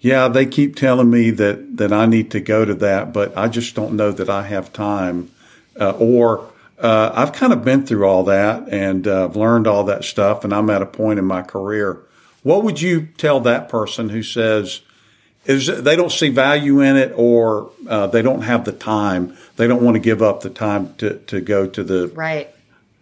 yeah, 0.00 0.28
they 0.28 0.46
keep 0.46 0.76
telling 0.76 1.10
me 1.10 1.30
that, 1.30 1.76
that 1.76 1.92
I 1.92 2.06
need 2.06 2.30
to 2.30 2.40
go 2.40 2.64
to 2.64 2.74
that, 2.74 3.12
but 3.12 3.36
I 3.36 3.48
just 3.48 3.74
don't 3.74 3.96
know 3.96 4.12
that 4.12 4.30
I 4.30 4.42
have 4.42 4.72
time. 4.72 5.30
Uh, 5.78 5.90
or, 5.98 6.50
uh, 6.78 7.10
I've 7.14 7.32
kind 7.32 7.52
of 7.52 7.64
been 7.64 7.84
through 7.84 8.06
all 8.06 8.22
that 8.24 8.68
and 8.68 9.08
uh, 9.08 9.24
I've 9.24 9.36
learned 9.36 9.66
all 9.66 9.84
that 9.84 10.04
stuff 10.04 10.44
and 10.44 10.52
I'm 10.52 10.70
at 10.70 10.82
a 10.82 10.86
point 10.86 11.18
in 11.18 11.24
my 11.24 11.42
career. 11.42 12.00
What 12.44 12.62
would 12.62 12.80
you 12.80 13.08
tell 13.16 13.40
that 13.40 13.68
person 13.68 14.10
who 14.10 14.22
says, 14.22 14.82
is 15.48 15.66
they 15.66 15.96
don't 15.96 16.12
see 16.12 16.28
value 16.28 16.80
in 16.82 16.96
it 16.96 17.12
or 17.16 17.70
uh, 17.88 18.06
they 18.06 18.20
don't 18.22 18.42
have 18.42 18.64
the 18.64 18.72
time. 18.72 19.36
They 19.56 19.66
don't 19.66 19.82
want 19.82 19.94
to 19.94 19.98
give 19.98 20.22
up 20.22 20.42
the 20.42 20.50
time 20.50 20.94
to, 20.96 21.18
to 21.18 21.40
go 21.40 21.66
to 21.66 21.82
the 21.82 22.08
right. 22.08 22.54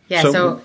Yeah. 0.09 0.23
So, 0.23 0.33
so 0.33 0.63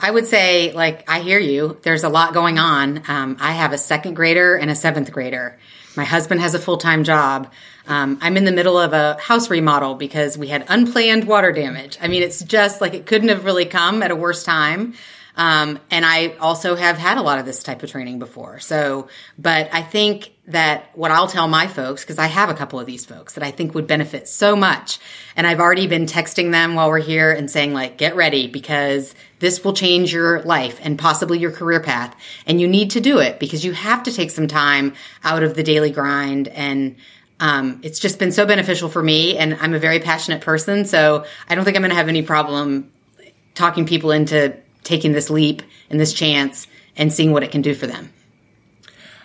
I 0.00 0.10
would 0.10 0.26
say, 0.26 0.72
like, 0.72 1.08
I 1.08 1.20
hear 1.20 1.38
you. 1.38 1.78
There's 1.82 2.04
a 2.04 2.08
lot 2.08 2.32
going 2.32 2.58
on. 2.58 3.02
Um, 3.06 3.36
I 3.38 3.52
have 3.52 3.72
a 3.72 3.78
second 3.78 4.14
grader 4.14 4.56
and 4.56 4.70
a 4.70 4.74
seventh 4.74 5.12
grader. 5.12 5.58
My 5.94 6.04
husband 6.04 6.40
has 6.40 6.54
a 6.54 6.58
full 6.58 6.78
time 6.78 7.04
job. 7.04 7.52
Um, 7.86 8.18
I'm 8.22 8.38
in 8.38 8.44
the 8.44 8.52
middle 8.52 8.78
of 8.78 8.94
a 8.94 9.18
house 9.20 9.50
remodel 9.50 9.96
because 9.96 10.38
we 10.38 10.48
had 10.48 10.64
unplanned 10.68 11.24
water 11.24 11.52
damage. 11.52 11.98
I 12.00 12.08
mean, 12.08 12.22
it's 12.22 12.42
just 12.42 12.80
like 12.80 12.94
it 12.94 13.04
couldn't 13.04 13.28
have 13.28 13.44
really 13.44 13.66
come 13.66 14.02
at 14.02 14.10
a 14.10 14.16
worse 14.16 14.42
time. 14.42 14.94
Um, 15.40 15.80
and 15.90 16.04
I 16.04 16.36
also 16.38 16.76
have 16.76 16.98
had 16.98 17.16
a 17.16 17.22
lot 17.22 17.38
of 17.38 17.46
this 17.46 17.62
type 17.62 17.82
of 17.82 17.90
training 17.90 18.18
before. 18.18 18.60
So, 18.60 19.08
but 19.38 19.70
I 19.72 19.80
think 19.80 20.34
that 20.48 20.90
what 20.94 21.10
I'll 21.10 21.28
tell 21.28 21.48
my 21.48 21.66
folks, 21.66 22.02
because 22.02 22.18
I 22.18 22.26
have 22.26 22.50
a 22.50 22.54
couple 22.54 22.78
of 22.78 22.84
these 22.84 23.06
folks 23.06 23.32
that 23.34 23.42
I 23.42 23.50
think 23.50 23.74
would 23.74 23.86
benefit 23.86 24.28
so 24.28 24.54
much. 24.54 24.98
And 25.34 25.46
I've 25.46 25.58
already 25.58 25.86
been 25.86 26.04
texting 26.04 26.52
them 26.52 26.74
while 26.74 26.90
we're 26.90 26.98
here 26.98 27.32
and 27.32 27.50
saying, 27.50 27.72
like, 27.72 27.96
get 27.96 28.16
ready 28.16 28.48
because 28.48 29.14
this 29.38 29.64
will 29.64 29.72
change 29.72 30.12
your 30.12 30.42
life 30.42 30.78
and 30.82 30.98
possibly 30.98 31.38
your 31.38 31.52
career 31.52 31.80
path. 31.80 32.14
And 32.44 32.60
you 32.60 32.68
need 32.68 32.90
to 32.90 33.00
do 33.00 33.18
it 33.18 33.40
because 33.40 33.64
you 33.64 33.72
have 33.72 34.02
to 34.02 34.12
take 34.12 34.30
some 34.30 34.46
time 34.46 34.92
out 35.24 35.42
of 35.42 35.54
the 35.54 35.62
daily 35.62 35.90
grind. 35.90 36.48
And 36.48 36.96
um, 37.38 37.80
it's 37.82 37.98
just 37.98 38.18
been 38.18 38.32
so 38.32 38.44
beneficial 38.44 38.90
for 38.90 39.02
me. 39.02 39.38
And 39.38 39.56
I'm 39.58 39.72
a 39.72 39.78
very 39.78 40.00
passionate 40.00 40.42
person. 40.42 40.84
So 40.84 41.24
I 41.48 41.54
don't 41.54 41.64
think 41.64 41.78
I'm 41.78 41.82
going 41.82 41.92
to 41.92 41.96
have 41.96 42.08
any 42.08 42.20
problem 42.20 42.92
talking 43.54 43.86
people 43.86 44.10
into 44.10 44.54
taking 44.90 45.12
this 45.12 45.30
leap 45.30 45.62
and 45.88 46.00
this 46.00 46.12
chance 46.12 46.66
and 46.96 47.12
seeing 47.12 47.32
what 47.32 47.44
it 47.44 47.52
can 47.52 47.62
do 47.62 47.74
for 47.74 47.86
them. 47.86 48.12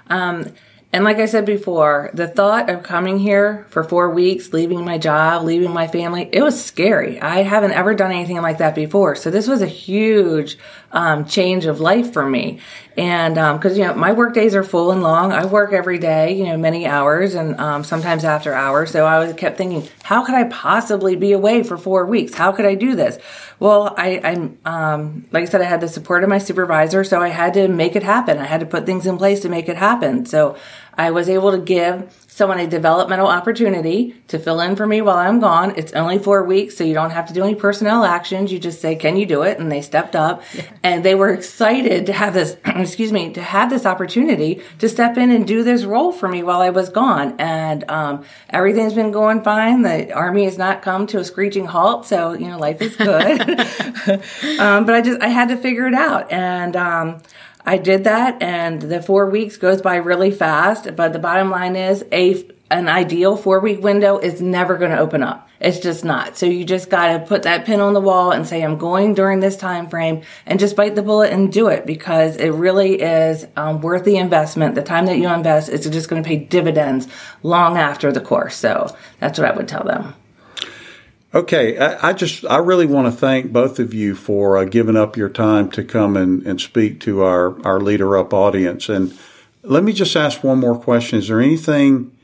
Um, 0.07 0.53
and 0.93 1.03
like 1.03 1.17
I 1.17 1.25
said 1.25 1.45
before, 1.45 2.09
the 2.13 2.25
thought 2.25 2.69
of 2.69 2.83
coming 2.83 3.19
here 3.19 3.65
for 3.69 3.83
four 3.83 4.11
weeks, 4.11 4.53
leaving 4.53 4.85
my 4.85 4.97
job, 4.97 5.43
leaving 5.43 5.71
my 5.71 5.87
family, 5.87 6.29
it 6.31 6.41
was 6.41 6.63
scary. 6.63 7.19
I 7.19 7.43
haven't 7.43 7.73
ever 7.73 7.93
done 7.93 8.13
anything 8.13 8.41
like 8.41 8.59
that 8.59 8.75
before. 8.75 9.15
So 9.17 9.29
this 9.29 9.45
was 9.45 9.61
a 9.61 9.67
huge 9.67 10.57
um, 10.93 11.25
change 11.25 11.65
of 11.65 11.81
life 11.81 12.13
for 12.13 12.25
me. 12.25 12.59
And 12.95 13.35
because, 13.35 13.73
um, 13.73 13.77
you 13.77 13.83
know, 13.83 13.93
my 13.93 14.13
work 14.13 14.33
days 14.33 14.55
are 14.55 14.63
full 14.63 14.91
and 14.91 15.03
long. 15.03 15.33
I 15.33 15.45
work 15.45 15.73
every 15.73 15.99
day, 15.99 16.33
you 16.37 16.45
know, 16.45 16.55
many 16.55 16.85
hours 16.85 17.35
and 17.35 17.59
um, 17.59 17.83
sometimes 17.83 18.23
after 18.23 18.53
hours. 18.53 18.91
So 18.91 19.05
I 19.05 19.19
was 19.19 19.33
kept 19.33 19.57
thinking, 19.57 19.89
how 20.01 20.23
could 20.23 20.35
I 20.35 20.45
possibly 20.45 21.17
be 21.17 21.33
away 21.33 21.63
for 21.63 21.77
four 21.77 22.05
weeks? 22.05 22.33
How 22.33 22.53
could 22.53 22.65
I 22.65 22.75
do 22.75 22.95
this? 22.95 23.19
Well, 23.59 23.93
I, 23.97 24.19
I'm, 24.23 24.57
um, 24.65 25.25
like 25.31 25.43
I 25.43 25.45
said, 25.45 25.61
I 25.61 25.65
had 25.65 25.81
the 25.81 25.87
support 25.87 26.23
of 26.23 26.29
my 26.29 26.37
supervisor. 26.37 27.03
So 27.03 27.21
I 27.21 27.29
had 27.29 27.53
to 27.53 27.67
make 27.67 27.95
it 27.95 28.03
happen. 28.03 28.37
I 28.37 28.45
had 28.45 28.59
to 28.59 28.65
put 28.65 28.85
things 28.85 29.05
in 29.05 29.17
place 29.17 29.39
to 29.41 29.49
make 29.49 29.69
it 29.69 29.77
happen. 29.77 30.25
So 30.25 30.57
I 30.97 31.11
was 31.11 31.29
able 31.29 31.51
to 31.51 31.57
give 31.57 32.24
someone 32.35 32.59
a 32.59 32.67
developmental 32.67 33.27
opportunity 33.27 34.13
to 34.27 34.37
fill 34.37 34.59
in 34.59 34.75
for 34.75 34.85
me 34.85 34.99
while 34.99 35.15
I'm 35.15 35.39
gone. 35.39 35.73
It's 35.77 35.93
only 35.93 36.19
four 36.19 36.43
weeks, 36.43 36.75
so 36.75 36.83
you 36.83 36.93
don't 36.93 37.11
have 37.11 37.29
to 37.29 37.33
do 37.33 37.41
any 37.41 37.55
personnel 37.55 38.03
actions. 38.03 38.51
You 38.51 38.59
just 38.59 38.81
say, 38.81 38.97
"Can 38.97 39.15
you 39.15 39.25
do 39.25 39.43
it?" 39.43 39.57
And 39.57 39.71
they 39.71 39.81
stepped 39.81 40.17
up, 40.17 40.43
yeah. 40.53 40.63
and 40.83 41.05
they 41.05 41.15
were 41.15 41.29
excited 41.29 42.07
to 42.07 42.13
have 42.13 42.33
this. 42.33 42.57
excuse 42.65 43.13
me, 43.13 43.31
to 43.31 43.41
have 43.41 43.69
this 43.69 43.85
opportunity 43.85 44.61
to 44.79 44.89
step 44.89 45.17
in 45.17 45.31
and 45.31 45.47
do 45.47 45.63
this 45.63 45.85
role 45.85 46.11
for 46.11 46.27
me 46.27 46.43
while 46.43 46.59
I 46.59 46.71
was 46.71 46.89
gone. 46.89 47.35
And 47.39 47.89
um, 47.89 48.25
everything's 48.49 48.93
been 48.93 49.11
going 49.11 49.41
fine. 49.41 49.83
The 49.83 50.11
army 50.11 50.43
has 50.43 50.57
not 50.57 50.81
come 50.81 51.07
to 51.07 51.19
a 51.19 51.23
screeching 51.23 51.65
halt, 51.65 52.05
so 52.05 52.33
you 52.33 52.47
know 52.47 52.57
life 52.57 52.81
is 52.81 52.97
good. 52.97 53.41
um, 54.59 54.85
but 54.85 54.93
I 54.93 55.01
just 55.01 55.21
I 55.21 55.29
had 55.29 55.47
to 55.49 55.55
figure 55.55 55.87
it 55.87 55.95
out, 55.95 56.33
and. 56.33 56.75
Um, 56.75 57.21
I 57.65 57.77
did 57.77 58.03
that 58.03 58.41
and 58.41 58.81
the 58.81 59.01
four 59.01 59.29
weeks 59.29 59.57
goes 59.57 59.81
by 59.81 59.95
really 59.95 60.31
fast. 60.31 60.95
But 60.95 61.13
the 61.13 61.19
bottom 61.19 61.49
line 61.49 61.75
is 61.75 62.05
a, 62.11 62.47
an 62.69 62.87
ideal 62.87 63.35
four 63.35 63.59
week 63.59 63.81
window 63.81 64.19
is 64.19 64.41
never 64.41 64.77
going 64.77 64.91
to 64.91 64.99
open 64.99 65.23
up. 65.23 65.49
It's 65.59 65.79
just 65.79 66.05
not. 66.05 66.37
So 66.37 66.45
you 66.45 66.63
just 66.63 66.89
got 66.89 67.13
to 67.13 67.25
put 67.25 67.43
that 67.43 67.65
pin 67.65 67.79
on 67.79 67.93
the 67.93 68.01
wall 68.01 68.31
and 68.31 68.45
say, 68.45 68.61
I'm 68.61 68.77
going 68.77 69.15
during 69.15 69.39
this 69.39 69.57
time 69.57 69.89
frame 69.89 70.21
and 70.45 70.59
just 70.59 70.75
bite 70.75 70.95
the 70.95 71.01
bullet 71.01 71.31
and 71.31 71.51
do 71.51 71.69
it 71.69 71.85
because 71.85 72.35
it 72.35 72.49
really 72.49 73.01
is 73.01 73.47
um, 73.55 73.81
worth 73.81 74.03
the 74.03 74.17
investment. 74.17 74.75
The 74.75 74.83
time 74.83 75.07
that 75.07 75.17
you 75.17 75.29
invest 75.29 75.69
is 75.69 75.89
just 75.89 76.09
going 76.09 76.21
to 76.21 76.27
pay 76.27 76.37
dividends 76.37 77.07
long 77.41 77.77
after 77.77 78.11
the 78.11 78.21
course. 78.21 78.55
So 78.55 78.95
that's 79.19 79.39
what 79.39 79.49
I 79.49 79.55
would 79.55 79.67
tell 79.67 79.83
them. 79.83 80.13
Okay, 81.35 81.77
I, 81.77 82.11
I, 82.11 82.13
just 82.13 82.45
I 82.45 82.59
really 82.59 82.85
want 82.85 83.07
to 83.07 83.11
thank 83.11 83.51
both 83.51 83.77
of 83.77 83.93
you 83.93 84.15
for 84.15 84.57
uh, 84.57 84.63
giving 84.63 84.95
up 84.95 85.17
your 85.17 85.27
time 85.27 85.69
to 85.71 85.83
come 85.83 86.15
and, 86.15 86.47
and 86.47 86.61
speak 86.61 87.01
to 87.01 87.23
our 87.23 87.61
our 87.67 87.81
leader 87.81 88.17
up 88.17 88.33
audience. 88.33 88.87
And 88.87 89.17
let 89.61 89.83
me 89.83 89.91
just 89.91 90.15
ask 90.15 90.45
one 90.45 90.59
more 90.59 90.79
question: 90.79 91.19
Is 91.19 91.27
there 91.27 91.41
anything 91.41 92.15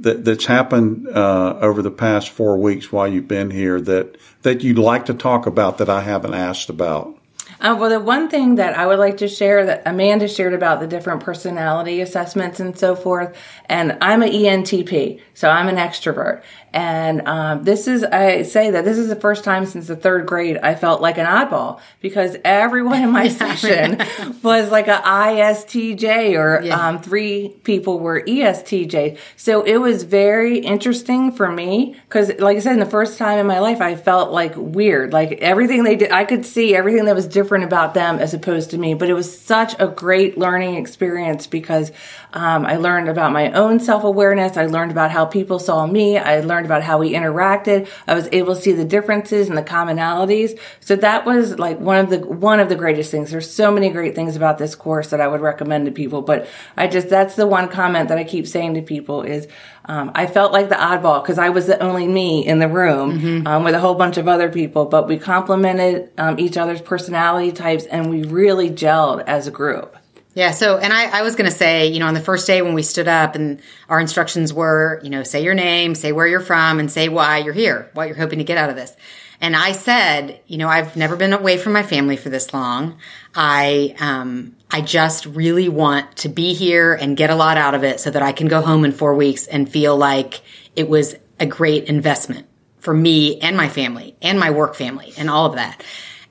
that 0.00 0.24
that's 0.24 0.46
happened 0.46 1.06
uh, 1.06 1.56
over 1.60 1.80
the 1.80 1.92
past 1.92 2.28
four 2.28 2.58
weeks 2.58 2.90
while 2.90 3.06
you've 3.06 3.28
been 3.28 3.52
here 3.52 3.80
that 3.82 4.16
that 4.42 4.64
you'd 4.64 4.78
like 4.78 5.06
to 5.06 5.14
talk 5.14 5.46
about 5.46 5.78
that 5.78 5.88
I 5.88 6.00
haven't 6.00 6.34
asked 6.34 6.68
about? 6.68 7.16
Uh, 7.60 7.74
well, 7.78 7.88
the 7.88 8.00
one 8.00 8.28
thing 8.28 8.56
that 8.56 8.76
I 8.76 8.86
would 8.86 8.98
like 8.98 9.18
to 9.18 9.28
share 9.28 9.64
that 9.66 9.82
Amanda 9.86 10.28
shared 10.28 10.52
about 10.52 10.80
the 10.80 10.86
different 10.86 11.22
personality 11.22 12.00
assessments 12.00 12.60
and 12.60 12.78
so 12.78 12.94
forth, 12.94 13.34
and 13.66 13.96
I'm 14.00 14.22
an 14.22 14.30
ENTP, 14.30 15.20
so 15.32 15.48
I'm 15.48 15.68
an 15.68 15.76
extrovert. 15.76 16.42
And 16.76 17.26
um, 17.26 17.64
this 17.64 17.88
is, 17.88 18.04
I 18.04 18.42
say 18.42 18.72
that 18.72 18.84
this 18.84 18.98
is 18.98 19.08
the 19.08 19.16
first 19.16 19.44
time 19.44 19.64
since 19.64 19.86
the 19.86 19.96
third 19.96 20.26
grade 20.26 20.58
I 20.58 20.74
felt 20.74 21.00
like 21.00 21.16
an 21.16 21.24
oddball 21.24 21.80
because 22.02 22.36
everyone 22.44 23.02
in 23.02 23.10
my 23.10 23.28
session 23.36 24.02
was 24.42 24.70
like 24.70 24.86
a 24.86 25.00
ISTJ 25.02 26.38
or 26.38 26.62
yeah. 26.62 26.88
um, 26.88 27.00
three 27.00 27.48
people 27.64 27.98
were 27.98 28.20
ESTJ. 28.20 29.16
So 29.36 29.62
it 29.62 29.78
was 29.78 30.02
very 30.02 30.58
interesting 30.58 31.32
for 31.32 31.50
me 31.50 31.96
because, 32.08 32.28
like 32.40 32.58
I 32.58 32.60
said, 32.60 32.74
in 32.74 32.80
the 32.80 32.84
first 32.84 33.16
time 33.16 33.38
in 33.38 33.46
my 33.46 33.60
life, 33.60 33.80
I 33.80 33.94
felt 33.96 34.30
like 34.30 34.52
weird. 34.54 35.14
Like 35.14 35.32
everything 35.40 35.82
they 35.82 35.96
did, 35.96 36.12
I 36.12 36.26
could 36.26 36.44
see 36.44 36.76
everything 36.76 37.06
that 37.06 37.14
was 37.14 37.26
different 37.26 37.64
about 37.64 37.94
them 37.94 38.18
as 38.18 38.34
opposed 38.34 38.72
to 38.72 38.78
me. 38.78 38.92
But 38.92 39.08
it 39.08 39.14
was 39.14 39.40
such 39.40 39.74
a 39.78 39.88
great 39.88 40.36
learning 40.36 40.74
experience 40.74 41.46
because 41.46 41.90
um, 42.34 42.66
I 42.66 42.76
learned 42.76 43.08
about 43.08 43.32
my 43.32 43.50
own 43.52 43.80
self 43.80 44.04
awareness. 44.04 44.58
I 44.58 44.66
learned 44.66 44.90
about 44.90 45.10
how 45.10 45.24
people 45.24 45.58
saw 45.58 45.86
me. 45.86 46.18
I 46.18 46.40
learned 46.40 46.65
about 46.66 46.82
how 46.82 46.98
we 46.98 47.12
interacted. 47.12 47.88
I 48.06 48.14
was 48.14 48.28
able 48.32 48.54
to 48.54 48.60
see 48.60 48.72
the 48.72 48.84
differences 48.84 49.48
and 49.48 49.56
the 49.56 49.62
commonalities. 49.62 50.58
So 50.80 50.96
that 50.96 51.24
was 51.24 51.58
like 51.58 51.80
one 51.80 51.96
of 51.96 52.10
the 52.10 52.18
one 52.18 52.60
of 52.60 52.68
the 52.68 52.76
greatest 52.76 53.10
things. 53.10 53.30
There's 53.30 53.50
so 53.50 53.70
many 53.70 53.88
great 53.90 54.14
things 54.14 54.36
about 54.36 54.58
this 54.58 54.74
course 54.74 55.10
that 55.10 55.20
I 55.20 55.28
would 55.28 55.40
recommend 55.40 55.86
to 55.86 55.92
people. 55.92 56.22
But 56.22 56.48
I 56.76 56.86
just 56.86 57.08
that's 57.08 57.36
the 57.36 57.46
one 57.46 57.68
comment 57.68 58.08
that 58.10 58.18
I 58.18 58.24
keep 58.24 58.46
saying 58.46 58.74
to 58.74 58.82
people 58.82 59.22
is 59.22 59.48
um, 59.86 60.10
I 60.14 60.26
felt 60.26 60.52
like 60.52 60.68
the 60.68 60.74
oddball 60.74 61.22
because 61.22 61.38
I 61.38 61.50
was 61.50 61.66
the 61.66 61.80
only 61.80 62.06
me 62.06 62.46
in 62.46 62.58
the 62.58 62.68
room 62.68 63.20
mm-hmm. 63.20 63.46
um, 63.46 63.64
with 63.64 63.74
a 63.74 63.78
whole 63.78 63.94
bunch 63.94 64.16
of 64.16 64.28
other 64.28 64.50
people. 64.50 64.84
But 64.84 65.08
we 65.08 65.18
complemented 65.18 66.10
um, 66.18 66.38
each 66.38 66.56
other's 66.56 66.80
personality 66.80 67.52
types 67.52 67.86
and 67.86 68.10
we 68.10 68.24
really 68.24 68.70
gelled 68.70 69.24
as 69.26 69.46
a 69.46 69.50
group. 69.50 69.96
Yeah. 70.36 70.50
So, 70.50 70.76
and 70.76 70.92
I, 70.92 71.20
I 71.20 71.22
was 71.22 71.34
going 71.34 71.50
to 71.50 71.56
say, 71.56 71.86
you 71.86 71.98
know, 71.98 72.08
on 72.08 72.12
the 72.12 72.20
first 72.20 72.46
day 72.46 72.60
when 72.60 72.74
we 72.74 72.82
stood 72.82 73.08
up 73.08 73.36
and 73.36 73.58
our 73.88 73.98
instructions 73.98 74.52
were, 74.52 75.00
you 75.02 75.08
know, 75.08 75.22
say 75.22 75.42
your 75.42 75.54
name, 75.54 75.94
say 75.94 76.12
where 76.12 76.26
you're 76.26 76.40
from, 76.40 76.78
and 76.78 76.90
say 76.90 77.08
why 77.08 77.38
you're 77.38 77.54
here, 77.54 77.88
what 77.94 78.06
you're 78.06 78.18
hoping 78.18 78.38
to 78.40 78.44
get 78.44 78.58
out 78.58 78.68
of 78.68 78.76
this. 78.76 78.94
And 79.40 79.56
I 79.56 79.72
said, 79.72 80.38
you 80.46 80.58
know, 80.58 80.68
I've 80.68 80.94
never 80.94 81.16
been 81.16 81.32
away 81.32 81.56
from 81.56 81.72
my 81.72 81.82
family 81.82 82.18
for 82.18 82.28
this 82.28 82.52
long. 82.52 82.98
I, 83.34 83.96
um, 83.98 84.54
I 84.70 84.82
just 84.82 85.24
really 85.24 85.70
want 85.70 86.14
to 86.18 86.28
be 86.28 86.52
here 86.52 86.92
and 86.92 87.16
get 87.16 87.30
a 87.30 87.34
lot 87.34 87.56
out 87.56 87.74
of 87.74 87.82
it 87.82 87.98
so 87.98 88.10
that 88.10 88.22
I 88.22 88.32
can 88.32 88.46
go 88.46 88.60
home 88.60 88.84
in 88.84 88.92
four 88.92 89.14
weeks 89.14 89.46
and 89.46 89.66
feel 89.66 89.96
like 89.96 90.42
it 90.74 90.86
was 90.86 91.14
a 91.40 91.46
great 91.46 91.84
investment 91.84 92.46
for 92.78 92.92
me 92.92 93.40
and 93.40 93.56
my 93.56 93.70
family 93.70 94.14
and 94.20 94.38
my 94.38 94.50
work 94.50 94.74
family 94.74 95.14
and 95.16 95.30
all 95.30 95.46
of 95.46 95.54
that. 95.54 95.82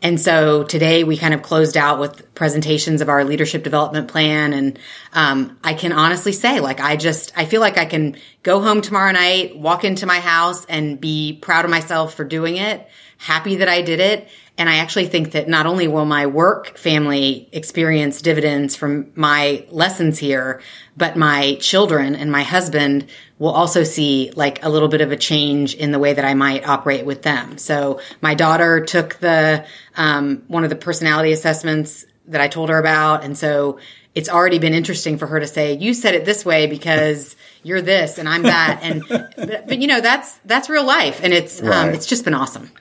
And 0.01 0.19
so 0.19 0.63
today 0.63 1.03
we 1.03 1.17
kind 1.17 1.33
of 1.33 1.41
closed 1.41 1.77
out 1.77 1.99
with 1.99 2.33
presentations 2.35 3.01
of 3.01 3.09
our 3.09 3.23
leadership 3.23 3.63
development 3.63 4.07
plan. 4.07 4.53
And 4.53 4.79
um, 5.13 5.57
I 5.63 5.73
can 5.73 5.91
honestly 5.91 6.31
say, 6.31 6.59
like, 6.59 6.79
I 6.79 6.95
just, 6.95 7.31
I 7.35 7.45
feel 7.45 7.61
like 7.61 7.77
I 7.77 7.85
can 7.85 8.17
go 8.45 8.61
home 8.61 8.79
tomorrow 8.79 9.11
night, 9.11 9.57
walk 9.57 9.83
into 9.83 10.05
my 10.05 10.19
house 10.19 10.65
and 10.65 11.01
be 11.01 11.37
proud 11.41 11.65
of 11.65 11.71
myself 11.71 12.13
for 12.13 12.23
doing 12.23 12.57
it, 12.57 12.87
happy 13.17 13.55
that 13.55 13.67
I 13.67 13.81
did 13.81 13.99
it. 13.99 14.29
And 14.55 14.69
I 14.69 14.75
actually 14.75 15.07
think 15.07 15.31
that 15.31 15.49
not 15.49 15.65
only 15.65 15.87
will 15.87 16.05
my 16.05 16.27
work 16.27 16.77
family 16.77 17.49
experience 17.51 18.21
dividends 18.21 18.75
from 18.75 19.11
my 19.15 19.65
lessons 19.69 20.19
here, 20.19 20.61
but 20.95 21.17
my 21.17 21.57
children 21.59 22.15
and 22.15 22.31
my 22.31 22.43
husband 22.43 23.07
will 23.39 23.49
also 23.49 23.83
see 23.83 24.31
like 24.35 24.63
a 24.63 24.69
little 24.69 24.89
bit 24.89 25.01
of 25.01 25.11
a 25.11 25.17
change 25.17 25.73
in 25.73 25.91
the 25.91 25.99
way 25.99 26.13
that 26.13 26.23
I 26.23 26.35
might 26.35 26.67
operate 26.67 27.03
with 27.03 27.23
them. 27.23 27.57
So 27.57 27.99
my 28.21 28.35
daughter 28.35 28.85
took 28.85 29.15
the, 29.15 29.65
um, 29.97 30.43
one 30.47 30.63
of 30.63 30.69
the 30.69 30.75
personality 30.75 31.31
assessments 31.31 32.05
that 32.27 32.41
I 32.41 32.47
told 32.47 32.69
her 32.69 32.77
about. 32.77 33.23
And 33.23 33.35
so 33.35 33.79
it's 34.13 34.29
already 34.29 34.59
been 34.59 34.75
interesting 34.75 35.17
for 35.17 35.25
her 35.27 35.39
to 35.39 35.47
say, 35.47 35.73
you 35.73 35.95
said 35.95 36.13
it 36.13 36.25
this 36.25 36.45
way 36.45 36.67
because 36.67 37.34
you're 37.65 37.81
this 37.81 38.19
and 38.19 38.29
I'm 38.29 38.43
that. 38.43 38.79
And, 38.83 39.03
but, 39.09 39.67
but 39.67 39.79
you 39.79 39.87
know, 39.87 39.99
that's, 39.99 40.37
that's 40.45 40.69
real 40.69 40.85
life. 40.85 41.19
And 41.23 41.33
it's, 41.33 41.61
um, 41.61 41.67
right. 41.67 41.87
um, 41.89 41.93
it's 41.95 42.05
just 42.05 42.23
been 42.23 42.35
awesome. 42.35 42.71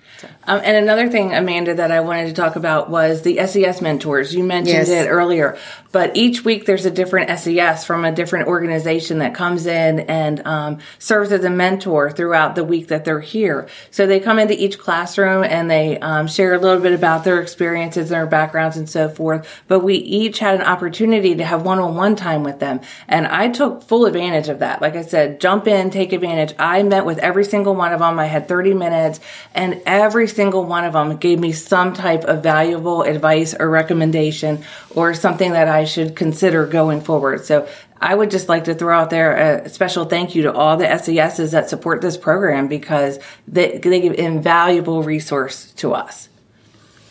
Um, 0.47 0.61
and 0.65 0.77
another 0.77 1.09
thing, 1.09 1.35
Amanda, 1.35 1.75
that 1.75 1.91
I 1.91 2.01
wanted 2.01 2.27
to 2.27 2.33
talk 2.33 2.57
about 2.57 2.91
was 2.91 3.23
the 3.23 3.45
SES 3.47 3.81
mentors. 3.81 4.35
You 4.35 4.43
mentioned 4.43 4.89
yes. 4.89 4.89
it 4.89 5.09
earlier, 5.09 5.59
but 5.93 6.17
each 6.17 6.45
week 6.45 6.67
there's 6.67 6.87
a 6.87 6.91
different 6.91 7.39
SES 7.39 7.85
from 7.85 8.05
a 8.05 8.13
different 8.13 8.49
organization 8.49 9.19
that 9.19 9.35
comes 9.35 9.67
in 9.67 10.01
and 10.01 10.47
um, 10.47 10.79
serves 10.99 11.31
as 11.33 11.45
a 11.45 11.51
mentor 11.51 12.11
throughout 12.11 12.55
the 12.55 12.65
week 12.65 12.89
that 12.89 13.05
they're 13.05 13.21
here. 13.21 13.69
So 13.91 14.07
they 14.07 14.21
come 14.21 14.39
into 14.39 14.61
each 14.61 14.79
classroom 14.79 15.45
and 15.45 15.71
they 15.71 15.99
um, 15.99 16.27
share 16.27 16.55
a 16.55 16.59
little 16.59 16.81
bit 16.81 16.93
about 16.93 17.25
their 17.25 17.41
experiences, 17.41 18.11
and 18.11 18.15
their 18.15 18.27
backgrounds, 18.27 18.77
and 18.77 18.89
so 18.89 19.09
forth. 19.09 19.47
But 19.69 19.81
we 19.81 19.97
each 19.97 20.39
had 20.39 20.55
an 20.55 20.63
opportunity 20.63 21.35
to 21.37 21.45
have 21.45 21.63
one-on-one 21.63 22.17
time 22.17 22.43
with 22.43 22.61
them, 22.61 22.81
and 23.09 23.27
I 23.27 23.49
took 23.49 23.83
full 23.83 24.07
advantage 24.07 24.49
of 24.49 24.61
that. 24.61 24.81
Like 24.81 24.97
I 24.97 25.03
said, 25.03 25.41
jump 25.41 25.67
in, 25.67 25.91
take 25.91 26.13
advantage. 26.13 26.55
I 26.59 26.83
met 26.83 27.05
with 27.05 27.19
every 27.19 27.45
single 27.45 27.75
one 27.75 27.93
of 27.93 28.01
them. 28.01 28.19
I 28.19 28.27
had 28.27 28.49
30 28.49 28.75
minutes, 28.75 29.21
and 29.55 29.83
every 29.87 30.15
every 30.15 30.34
single 30.35 30.65
one 30.65 30.85
of 30.85 30.93
them 30.93 31.17
gave 31.17 31.39
me 31.39 31.53
some 31.53 31.93
type 31.93 32.25
of 32.25 32.43
valuable 32.43 33.03
advice 33.03 33.55
or 33.55 33.71
recommendation 33.71 34.65
or 34.91 35.15
something 35.15 35.53
that 35.53 35.69
I 35.69 35.85
should 35.85 36.17
consider 36.17 36.67
going 36.67 37.01
forward. 37.01 37.45
So 37.45 37.69
I 38.01 38.15
would 38.15 38.31
just 38.31 38.49
like 38.49 38.65
to 38.65 38.75
throw 38.75 38.99
out 38.99 39.11
there 39.11 39.63
a 39.65 39.69
special 39.69 40.05
thank 40.05 40.35
you 40.35 40.43
to 40.43 40.53
all 40.53 40.77
the 40.77 40.99
SESs 40.99 41.53
that 41.53 41.71
support 41.71 42.03
this 42.03 42.17
program 42.17 42.69
because 42.69 43.19
they, 43.49 43.79
they 43.79 44.01
give 44.01 44.15
invaluable 44.15 45.03
resource 45.03 45.73
to 45.77 45.95
us. 45.95 46.29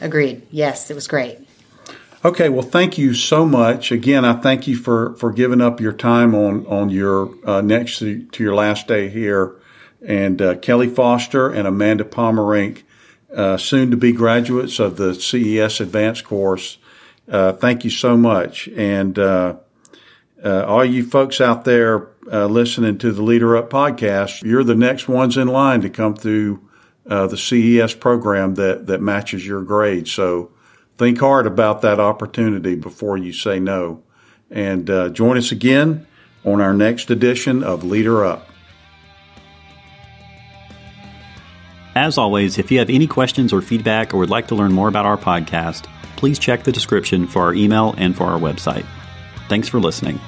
Agreed. 0.02 0.46
Yes, 0.52 0.92
it 0.92 0.94
was 0.94 1.08
great. 1.08 1.40
Okay, 2.26 2.48
well, 2.48 2.62
thank 2.62 2.98
you 2.98 3.14
so 3.14 3.46
much. 3.46 3.92
Again, 3.92 4.24
I 4.24 4.34
thank 4.34 4.66
you 4.66 4.78
for, 4.78 5.14
for 5.16 5.32
giving 5.32 5.60
up 5.60 5.82
your 5.82 5.92
time 5.92 6.34
on 6.34 6.66
on 6.68 6.90
your 6.90 7.34
uh, 7.46 7.60
next 7.60 8.00
to, 8.00 8.24
to, 8.24 8.44
your 8.44 8.56
last 8.56 8.88
day 8.88 9.10
here. 9.10 9.56
And 10.06 10.42
uh, 10.42 10.56
Kelly 10.56 10.88
Foster 10.88 11.50
and 11.50 11.68
Amanda 11.68 12.06
Pomerink, 12.06 12.84
uh, 13.36 13.58
soon 13.58 13.92
to 13.92 13.98
be 13.98 14.12
graduates 14.12 14.80
of 14.80 14.98
the 14.98 15.16
CES 15.16 15.80
Advanced 15.80 16.24
course. 16.24 16.78
Uh, 17.28 17.54
thank 17.54 17.84
you 17.84 17.90
so 17.90 18.18
much. 18.18 18.68
And 18.70 19.18
uh, 19.18 19.56
uh, 20.44 20.66
all 20.66 20.86
you 20.86 21.06
folks 21.06 21.40
out 21.42 21.66
there 21.66 22.10
listening 22.26 22.98
to 23.00 23.12
the 23.12 23.24
Leader 23.24 23.58
Up 23.58 23.70
podcast, 23.70 24.44
you're 24.44 24.64
the 24.64 24.76
next 24.76 25.08
ones 25.08 25.38
in 25.38 25.48
line 25.48 25.82
to 25.82 25.90
come 25.90 26.16
through 26.16 26.68
the 27.06 27.38
CES 27.38 27.96
program 27.96 28.56
that 28.56 28.88
that 28.88 29.02
matches 29.02 29.46
your 29.46 29.62
grade. 29.62 30.08
So 30.08 30.52
think 30.98 31.20
hard 31.20 31.48
about 31.48 31.82
that 31.82 32.00
opportunity 32.00 32.76
before 32.76 33.18
you 33.18 33.34
say 33.34 33.60
no. 33.60 34.04
And 34.50 34.90
uh, 34.90 35.10
join 35.10 35.38
us 35.38 35.52
again 35.52 36.06
on 36.46 36.62
our 36.62 36.74
next 36.74 37.10
edition 37.10 37.64
of 37.64 37.84
Leader 37.84 38.24
Up. 38.24 38.53
As 41.96 42.18
always, 42.18 42.58
if 42.58 42.72
you 42.72 42.80
have 42.80 42.90
any 42.90 43.06
questions 43.06 43.54
or 43.54 43.62
feedback 43.62 44.14
or 44.14 44.18
would 44.18 44.30
like 44.30 44.48
to 44.48 44.56
learn 44.56 44.74
more 44.74 44.88
about 44.88 45.06
our 45.06 45.18
podcast, 45.18 45.86
please 46.16 46.40
check 46.40 46.64
the 46.64 46.72
description 46.72 47.28
for 47.28 47.44
our 47.44 47.54
email 47.54 47.94
and 47.98 48.16
for 48.16 48.26
our 48.26 48.40
website. 48.40 48.86
Thanks 49.48 49.68
for 49.68 49.80
listening. 49.80 50.20